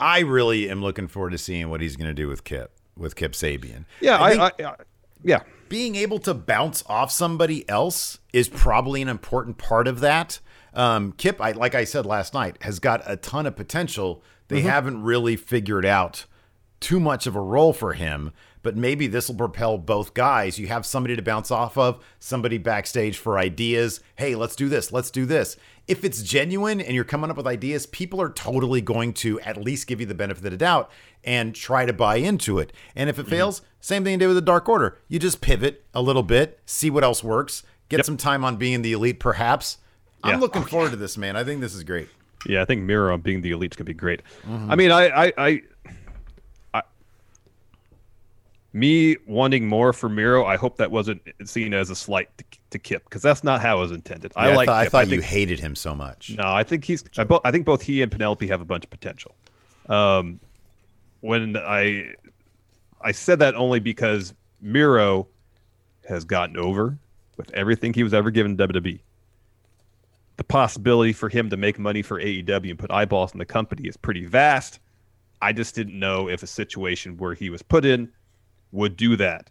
I 0.00 0.18
really 0.18 0.68
am 0.68 0.82
looking 0.82 1.06
forward 1.06 1.30
to 1.30 1.38
seeing 1.38 1.70
what 1.70 1.80
he's 1.80 1.94
going 1.94 2.08
to 2.08 2.12
do 2.14 2.26
with 2.26 2.42
Kip, 2.42 2.72
with 2.96 3.14
Kip 3.14 3.34
Sabian. 3.34 3.84
Yeah, 4.00 4.18
I 4.18 4.30
I, 4.32 4.46
I, 4.46 4.52
I 4.64 4.74
yeah. 5.22 5.42
being 5.68 5.94
able 5.94 6.18
to 6.18 6.34
bounce 6.34 6.82
off 6.88 7.12
somebody 7.12 7.68
else 7.68 8.18
is 8.32 8.48
probably 8.48 9.00
an 9.00 9.08
important 9.08 9.58
part 9.58 9.86
of 9.86 10.00
that. 10.00 10.40
Um, 10.74 11.12
Kip, 11.12 11.40
I, 11.40 11.52
like 11.52 11.76
I 11.76 11.84
said 11.84 12.04
last 12.04 12.34
night, 12.34 12.56
has 12.62 12.80
got 12.80 13.00
a 13.06 13.16
ton 13.16 13.46
of 13.46 13.54
potential. 13.54 14.24
They 14.48 14.60
mm-hmm. 14.60 14.68
haven't 14.68 15.02
really 15.02 15.36
figured 15.36 15.86
out 15.86 16.24
too 16.80 17.00
much 17.00 17.26
of 17.26 17.36
a 17.36 17.40
role 17.40 17.72
for 17.72 17.92
him, 17.92 18.32
but 18.62 18.76
maybe 18.76 19.06
this 19.06 19.28
will 19.28 19.36
propel 19.36 19.78
both 19.78 20.14
guys. 20.14 20.58
You 20.58 20.68
have 20.68 20.86
somebody 20.86 21.16
to 21.16 21.22
bounce 21.22 21.50
off 21.50 21.76
of, 21.76 22.04
somebody 22.18 22.58
backstage 22.58 23.18
for 23.18 23.38
ideas. 23.38 24.00
Hey, 24.16 24.34
let's 24.34 24.56
do 24.56 24.68
this. 24.68 24.92
Let's 24.92 25.10
do 25.10 25.26
this. 25.26 25.56
If 25.86 26.04
it's 26.04 26.22
genuine 26.22 26.80
and 26.80 26.94
you're 26.94 27.04
coming 27.04 27.30
up 27.30 27.36
with 27.36 27.46
ideas, 27.46 27.86
people 27.86 28.20
are 28.20 28.30
totally 28.30 28.80
going 28.80 29.14
to 29.14 29.40
at 29.40 29.56
least 29.56 29.86
give 29.86 30.00
you 30.00 30.06
the 30.06 30.14
benefit 30.14 30.44
of 30.44 30.50
the 30.50 30.56
doubt 30.56 30.90
and 31.24 31.54
try 31.54 31.86
to 31.86 31.92
buy 31.92 32.16
into 32.16 32.58
it. 32.58 32.72
And 32.94 33.08
if 33.08 33.18
it 33.18 33.22
mm-hmm. 33.22 33.30
fails, 33.30 33.62
same 33.80 34.04
thing 34.04 34.12
you 34.12 34.18
did 34.18 34.26
with 34.26 34.36
the 34.36 34.42
Dark 34.42 34.68
Order. 34.68 34.98
You 35.08 35.18
just 35.18 35.40
pivot 35.40 35.84
a 35.94 36.02
little 36.02 36.22
bit, 36.22 36.60
see 36.66 36.90
what 36.90 37.04
else 37.04 37.24
works, 37.24 37.62
get 37.88 38.04
some 38.04 38.16
time 38.16 38.44
on 38.44 38.56
being 38.56 38.82
the 38.82 38.92
elite, 38.92 39.18
perhaps. 39.18 39.78
I'm 40.22 40.34
Yeah. 40.34 40.40
looking 40.40 40.64
forward 40.64 40.90
to 40.90 40.96
this, 40.96 41.16
man. 41.16 41.36
I 41.36 41.44
think 41.44 41.60
this 41.60 41.74
is 41.74 41.84
great. 41.84 42.08
Yeah, 42.46 42.62
I 42.62 42.64
think 42.64 42.82
Miro 42.82 43.16
being 43.18 43.40
the 43.42 43.50
elite's 43.50 43.76
gonna 43.76 43.86
be 43.86 43.94
great. 43.94 44.22
Mm-hmm. 44.46 44.70
I 44.70 44.76
mean, 44.76 44.90
I, 44.90 45.08
I, 45.26 45.32
I, 45.38 45.62
I, 46.74 46.82
me 48.72 49.16
wanting 49.26 49.66
more 49.66 49.92
for 49.92 50.08
Miro, 50.08 50.44
I 50.44 50.56
hope 50.56 50.76
that 50.76 50.90
wasn't 50.90 51.22
seen 51.44 51.74
as 51.74 51.90
a 51.90 51.96
slight 51.96 52.28
to, 52.38 52.44
to 52.70 52.78
Kip 52.78 53.04
because 53.04 53.22
that's 53.22 53.42
not 53.42 53.60
how 53.60 53.78
it 53.78 53.80
was 53.80 53.90
intended. 53.92 54.32
I 54.36 54.50
Yeah, 54.50 54.56
like. 54.56 54.66
thought, 54.66 54.86
I 54.86 54.88
thought 54.88 55.06
you 55.08 55.16
think, 55.20 55.24
hated 55.24 55.58
him 55.60 55.74
so 55.74 55.94
much. 55.94 56.34
No, 56.36 56.44
I 56.46 56.62
think 56.62 56.84
he's. 56.84 57.02
I, 57.16 57.24
bo- 57.24 57.40
I 57.44 57.50
think 57.50 57.64
both 57.64 57.82
he 57.82 58.02
and 58.02 58.12
Penelope 58.12 58.46
have 58.46 58.60
a 58.60 58.64
bunch 58.64 58.84
of 58.84 58.90
potential. 58.90 59.34
Um, 59.88 60.38
when 61.20 61.56
I, 61.56 62.12
I 63.00 63.12
said 63.12 63.38
that 63.40 63.54
only 63.56 63.80
because 63.80 64.34
Miro 64.60 65.26
has 66.08 66.24
gotten 66.24 66.56
over 66.56 66.96
with 67.36 67.50
everything 67.52 67.94
he 67.94 68.02
was 68.02 68.12
ever 68.14 68.30
given 68.30 68.56
WWE. 68.56 69.00
The 70.38 70.44
possibility 70.44 71.12
for 71.12 71.28
him 71.28 71.50
to 71.50 71.56
make 71.56 71.78
money 71.78 72.00
for 72.00 72.20
AEW 72.20 72.70
and 72.70 72.78
put 72.78 72.90
eyeballs 72.90 73.32
in 73.32 73.38
the 73.38 73.44
company 73.44 73.86
is 73.88 73.96
pretty 73.96 74.24
vast. 74.24 74.80
I 75.42 75.52
just 75.52 75.74
didn't 75.74 75.98
know 75.98 76.28
if 76.28 76.42
a 76.42 76.46
situation 76.46 77.16
where 77.16 77.34
he 77.34 77.50
was 77.50 77.62
put 77.62 77.84
in 77.84 78.10
would 78.72 78.96
do 78.96 79.16
that 79.16 79.50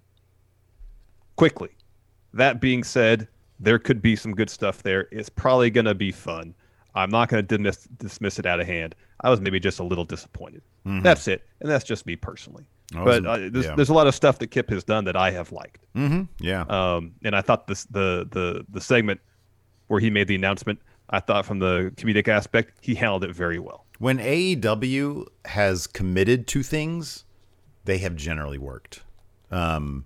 quickly. 1.35 1.69
That 2.33 2.59
being 2.59 2.83
said, 2.83 3.27
there 3.59 3.79
could 3.79 4.01
be 4.01 4.15
some 4.15 4.33
good 4.33 4.49
stuff 4.49 4.83
there. 4.83 5.07
It's 5.11 5.29
probably 5.29 5.69
going 5.69 5.85
to 5.85 5.95
be 5.95 6.11
fun. 6.11 6.53
I'm 6.95 7.09
not 7.09 7.29
going 7.29 7.45
to 7.45 7.57
dismiss, 7.57 7.83
dismiss 7.97 8.39
it 8.39 8.45
out 8.45 8.59
of 8.59 8.67
hand. 8.67 8.95
I 9.21 9.29
was 9.29 9.39
maybe 9.39 9.59
just 9.59 9.79
a 9.79 9.83
little 9.83 10.05
disappointed. 10.05 10.61
That's 11.03 11.27
it, 11.27 11.45
and 11.61 11.69
that's 11.69 11.83
just 11.83 12.05
me 12.05 12.15
personally. 12.15 12.65
But 13.03 13.25
uh, 13.25 13.37
there's, 13.51 13.65
yeah. 13.65 13.75
there's 13.75 13.89
a 13.89 13.93
lot 13.93 14.07
of 14.07 14.15
stuff 14.15 14.39
that 14.39 14.47
Kip 14.47 14.69
has 14.69 14.83
done 14.83 15.03
that 15.05 15.17
I 15.17 15.31
have 15.31 15.51
liked. 15.51 15.85
Yeah. 16.39 16.61
Um, 16.61 17.13
and 17.23 17.35
I 17.35 17.41
thought 17.41 17.67
this 17.67 17.83
the 17.85 18.27
the 18.31 18.65
the 18.69 18.79
segment 18.79 19.19
where 19.87 19.99
he 19.99 20.09
made 20.09 20.27
the 20.27 20.35
announcement, 20.35 20.79
I 21.09 21.19
thought 21.19 21.45
from 21.45 21.59
the 21.59 21.91
comedic 21.95 22.27
aspect, 22.27 22.73
he 22.81 22.95
handled 22.95 23.23
it 23.23 23.33
very 23.33 23.59
well. 23.59 23.85
when 23.99 24.19
AEW 24.19 25.25
has 25.45 25.87
committed 25.87 26.45
to 26.47 26.61
things, 26.63 27.23
they 27.85 27.97
have 27.99 28.15
generally 28.15 28.57
worked. 28.57 29.01
Um, 29.49 30.05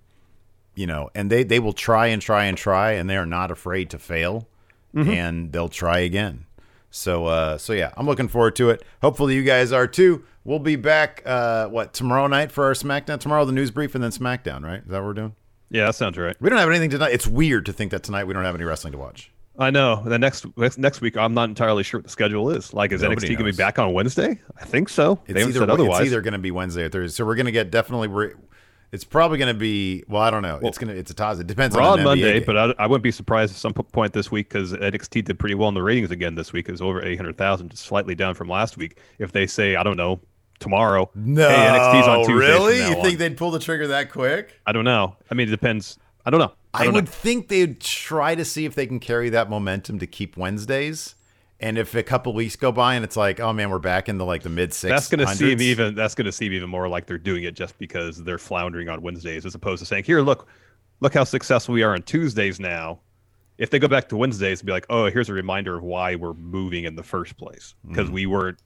you 0.76 0.88
know, 0.88 1.10
and 1.16 1.30
they 1.30 1.44
they 1.44 1.60
will 1.60 1.74
try 1.74 2.08
and 2.08 2.22
try 2.22 2.46
and 2.46 2.58
try, 2.58 2.92
and 2.92 3.10
they 3.10 3.18
are 3.18 3.26
not 3.26 3.52
afraid 3.52 3.90
to 3.90 4.00
fail, 4.00 4.48
and 4.94 5.52
they'll 5.52 5.68
try 5.70 6.00
again. 6.00 6.46
So, 6.92 7.26
uh, 7.26 7.58
so 7.58 7.74
yeah, 7.74 7.92
I'm 7.98 8.06
looking 8.06 8.28
forward 8.28 8.56
to 8.58 8.70
it. 8.70 8.84
Hopefully, 9.02 9.36
you 9.36 9.44
guys 9.44 9.72
are 9.72 9.88
too. 9.88 10.24
We'll 10.44 10.60
be 10.60 10.76
back. 10.76 11.22
Uh, 11.26 11.68
what 11.68 11.94
tomorrow 11.94 12.28
night 12.28 12.52
for 12.52 12.66
our 12.66 12.74
SmackDown? 12.74 13.20
Tomorrow, 13.20 13.46
the 13.46 13.52
news 13.52 13.72
brief, 13.72 13.96
and 13.96 14.04
then 14.04 14.12
SmackDown. 14.12 14.64
Right? 14.64 14.82
Is 14.82 14.88
that 14.88 15.00
what 15.00 15.06
we're 15.08 15.14
doing? 15.14 15.36
Yeah, 15.70 15.86
that 15.86 15.96
sounds 15.96 16.18
right. 16.18 16.36
We 16.42 16.50
don't 16.50 16.60
have 16.60 16.70
anything 16.70 16.90
tonight. 16.90 17.14
It's 17.14 17.28
weird 17.28 17.66
to 17.66 17.74
think 17.74 17.92
that 17.92 18.04
tonight 18.04 18.26
we 18.26 18.34
don't 18.34 18.44
have 18.44 18.56
any 18.56 18.64
wrestling 18.66 18.92
to 18.94 18.98
watch. 19.00 19.32
I 19.62 19.70
know. 19.70 20.04
The 20.04 20.18
next 20.18 20.46
next- 20.58 21.02
week, 21.02 21.16
I'm 21.18 21.34
not 21.34 21.50
entirely 21.50 21.84
sure 21.84 22.00
what 22.00 22.06
the 22.06 22.10
schedule 22.10 22.50
is. 22.50 22.74
Like, 22.74 22.92
is 22.92 23.04
Nobody 23.04 23.28
NXT 23.28 23.38
gonna 23.38 23.52
be 23.52 23.56
back 23.56 23.78
on 23.78 23.94
Wednesday? 23.94 24.40
I 24.60 24.66
think 24.66 24.90
so. 24.90 25.20
It's 25.26 25.34
they 25.34 25.44
either 25.44 25.60
said 25.60 25.70
otherwise. 25.70 26.02
it's 26.02 26.08
either 26.08 26.22
going 26.22 26.34
to 26.34 26.40
be 26.40 26.52
Wednesday 26.52 26.84
or 26.84 26.90
Thursday. 26.90 27.16
So 27.16 27.26
we're 27.26 27.36
going 27.36 27.46
to 27.46 27.52
get 27.52 27.70
definitely. 27.70 28.08
We're, 28.08 28.34
it's 28.92 29.04
probably 29.04 29.38
going 29.38 29.54
to 29.54 29.60
be. 29.60 30.04
Well, 30.08 30.22
I 30.22 30.32
don't 30.32 30.42
know. 30.42 30.60
it's 30.64 30.78
gonna. 30.78 30.94
It's 30.94 31.12
a 31.12 31.14
toss. 31.14 31.40
It 31.40 31.48
depends 31.48 31.76
Raw 31.76 31.94
on 31.94 32.04
Monday, 32.04 32.40
but 32.40 32.58
I, 32.58 32.74
I 32.80 32.88
wouldn't 32.88 33.04
be 33.04 33.12
surprised 33.12 33.54
at 33.54 33.58
some 33.58 33.74
point 33.74 34.14
this 34.14 34.32
week 34.32 34.50
because 34.50 34.74
NXT 34.74 35.26
did 35.26 35.40
pretty 35.40 35.56
well 35.56 35.70
in 35.70 35.76
the 35.76 35.84
ratings 35.84 36.12
again 36.12 36.36
this 36.36 36.52
week. 36.52 36.68
Is 36.68 36.82
over 36.82 37.04
800,000, 37.06 37.70
just 37.70 37.86
slightly 37.86 38.16
down 38.16 38.34
from 38.34 38.50
last 38.50 38.78
week. 38.78 38.98
If 39.20 39.32
they 39.32 39.48
say, 39.48 39.76
I 39.76 39.84
don't 39.84 39.96
know, 39.96 40.20
tomorrow, 40.60 41.10
no, 41.16 41.48
hey, 41.48 41.56
NXT's 41.56 42.08
on 42.08 42.26
Tuesday. 42.26 42.34
really? 42.34 42.78
You 42.80 42.96
think 42.96 43.14
on. 43.14 43.18
they'd 43.18 43.38
pull 43.38 43.52
the 43.52 43.60
trigger 43.60 43.88
that 43.88 44.12
quick? 44.12 44.60
I 44.66 44.72
don't 44.72 44.86
know. 44.86 45.16
I 45.30 45.36
mean, 45.36 45.48
it 45.48 45.52
depends. 45.52 45.98
I 46.26 46.30
don't 46.30 46.40
know. 46.40 46.54
I, 46.74 46.86
don't 46.86 46.94
would 46.94 47.06
know. 47.06 47.12
think 47.12 47.48
they'd 47.48 47.80
try 47.80 48.36
to 48.36 48.46
see 48.46 48.66
if 48.66 48.76
they 48.76 48.86
can 48.86 49.00
carry 49.00 49.30
that 49.30 49.50
momentum 49.50 50.00
to 50.00 50.08
keep 50.08 50.38
Wednesdays. 50.38 51.16
And 51.60 51.78
if 51.78 51.94
a 51.94 52.02
couple 52.02 52.34
weeks 52.34 52.56
go 52.56 52.72
by 52.72 52.96
and 52.96 53.04
it's 53.06 53.16
like, 53.16 53.40
oh 53.40 53.54
man, 53.54 53.70
we're 53.70 53.80
back 53.80 54.10
into 54.10 54.24
like 54.24 54.42
the 54.42 54.50
mid 54.50 54.74
six. 54.74 54.90
That's 54.90 55.10
going 55.10 55.28
to 55.28 55.36
seem 55.36 55.62
even. 55.62 55.94
That's 55.94 56.16
going 56.16 56.26
to 56.26 56.32
seem 56.32 56.54
even 56.54 56.70
more 56.70 56.88
like 56.88 57.06
they're 57.06 57.20
doing 57.20 57.44
it 57.44 57.54
just 57.54 57.78
because 57.78 58.24
they're 58.24 58.40
floundering 58.40 58.90
on 58.90 59.02
Wednesdays, 59.02 59.46
as 59.46 59.54
opposed 59.54 59.80
to 59.82 59.86
saying, 59.86 60.06
"Here, 60.06 60.22
look, 60.22 60.48
look 61.02 61.14
how 61.14 61.24
successful 61.24 61.74
we 61.74 61.84
are 61.84 61.94
on 61.94 62.02
Tuesdays 62.02 62.60
now." 62.60 63.00
If 63.60 63.70
they 63.70 63.78
go 63.78 63.88
back 63.88 64.10
to 64.10 64.18
Wednesdays, 64.18 64.62
and 64.62 64.66
be 64.66 64.72
like, 64.72 64.88
"Oh, 64.90 65.06
here's 65.12 65.30
a 65.30 65.34
reminder 65.34 65.78
of 65.78 65.84
why 65.84 66.16
we're 66.16 66.34
moving 66.34 66.86
in 66.86 66.96
the 66.96 67.04
first 67.04 67.38
place 67.38 67.76
because 67.88 68.10
mm. 68.10 68.14
we 68.14 68.26
weren't 68.26 68.58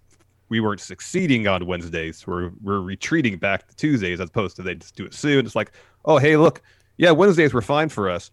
we 0.50 0.60
weren't 0.60 0.80
succeeding 0.80 1.48
on 1.48 1.65
Wednesdays. 1.65 2.26
We're 2.26 2.52
we're 2.62 2.80
retreating 2.80 3.38
back 3.38 3.68
to 3.68 3.76
Tuesdays 3.76 4.20
as 4.20 4.30
opposed 4.30 4.56
to 4.58 4.62
they 4.62 4.76
just 4.76 4.96
do 4.96 5.06
it 5.06 5.13
soon. 5.13 5.46
It's 5.46 5.56
like, 5.56 5.72
oh, 6.06 6.18
hey, 6.18 6.38
look, 6.38 6.62
yeah, 6.98 7.12
Wednesdays 7.12 7.54
were 7.54 7.62
fine 7.62 7.90
for 7.90 8.10
us. 8.10 8.32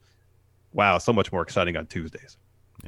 Wow, 0.73 0.99
so 0.99 1.13
much 1.13 1.31
more 1.33 1.43
exciting 1.43 1.77
on 1.77 1.87
Tuesdays. 1.87 2.37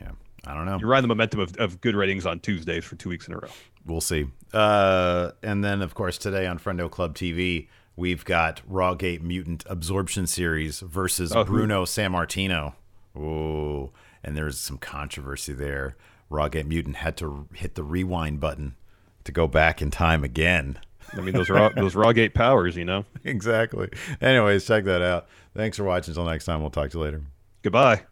Yeah, 0.01 0.13
I 0.47 0.55
don't 0.55 0.65
know. 0.67 0.79
You 0.79 0.87
ride 0.87 1.03
the 1.03 1.09
momentum 1.09 1.41
of, 1.41 1.57
of 1.57 1.81
good 1.81 1.95
ratings 1.95 2.25
on 2.27 2.41
Tuesdays 2.41 2.85
for 2.85 2.97
two 2.97 3.09
weeks 3.11 3.29
in 3.29 3.35
a 3.35 3.39
row. 3.39 3.49
We'll 3.87 4.01
see. 4.01 4.27
Uh, 4.53 5.33
and 5.43 5.63
then, 5.63 5.83
of 5.83 5.95
course, 5.95 6.17
today 6.17 6.47
on 6.47 6.59
Friendo 6.59 6.91
Club 6.91 7.15
TV, 7.15 7.69
we've 7.97 8.25
got 8.25 8.63
Rawgate 8.71 9.21
Mutant 9.21 9.65
Absorption 9.69 10.27
Series 10.27 10.81
versus 10.81 11.33
Oh, 11.33 11.45
who- 11.45 11.53
Bruno 11.53 11.85
Sammartino. 11.85 12.75
Ooh, 13.17 13.93
and 14.25 14.37
there's 14.37 14.59
some 14.59 14.79
controversy 14.79 15.53
there. 15.53 15.97
Rawgate 16.31 16.67
Mutant 16.67 16.97
had 16.97 17.17
to 17.19 17.47
hit 17.55 17.75
the 17.75 17.85
rewind 17.85 18.41
button 18.41 18.75
to 19.25 19.31
go 19.33 19.47
back 19.47 19.81
in 19.83 19.91
time 19.91 20.25
again. 20.25 20.79
I 21.13 21.21
mean, 21.21 21.35
those 21.35 21.51
raw 21.51 21.69
those 21.71 21.95
Rawgate 21.95 22.35
powers, 22.35 22.77
you 22.77 22.85
know. 22.85 23.05
exactly. 23.25 23.89
Anyways, 24.21 24.67
check 24.67 24.85
that 24.85 25.03
out. 25.03 25.27
Thanks 25.57 25.77
for 25.77 25.85
watching. 25.85 26.13
Until 26.13 26.25
next 26.25 26.45
time, 26.45 26.61
we'll 26.61 26.71
talk 26.71 26.91
to 26.91 26.99
you 26.99 27.05
later. 27.05 27.23
Goodbye. 27.63 28.03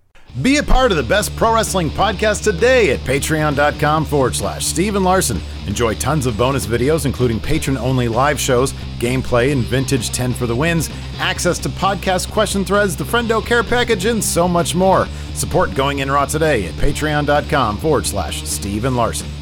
Be 0.40 0.56
a 0.56 0.62
part 0.62 0.90
of 0.90 0.96
the 0.96 1.02
best 1.02 1.36
pro 1.36 1.54
wrestling 1.54 1.90
podcast 1.90 2.42
today 2.42 2.90
at 2.92 3.00
patreon.com 3.00 4.06
forward 4.06 4.34
slash 4.34 4.64
Steve 4.64 4.96
and 4.96 5.04
Larson. 5.04 5.38
Enjoy 5.66 5.94
tons 5.94 6.24
of 6.24 6.38
bonus 6.38 6.64
videos, 6.64 7.04
including 7.04 7.38
patron 7.38 7.76
only 7.76 8.08
live 8.08 8.40
shows, 8.40 8.72
gameplay, 8.98 9.52
and 9.52 9.62
vintage 9.62 10.10
10 10.10 10.32
for 10.32 10.46
the 10.46 10.56
wins, 10.56 10.88
access 11.18 11.58
to 11.58 11.68
podcast 11.68 12.32
question 12.32 12.64
threads, 12.64 12.96
the 12.96 13.04
Friendo 13.04 13.44
Care 13.44 13.62
Package, 13.62 14.06
and 14.06 14.24
so 14.24 14.48
much 14.48 14.74
more. 14.74 15.06
Support 15.34 15.74
Going 15.74 15.98
In 15.98 16.10
Raw 16.10 16.24
today 16.24 16.66
at 16.66 16.74
patreon.com 16.74 17.76
forward 17.76 18.06
slash 18.06 18.42
Steve 18.44 18.86
and 18.86 18.96
Larson. 18.96 19.41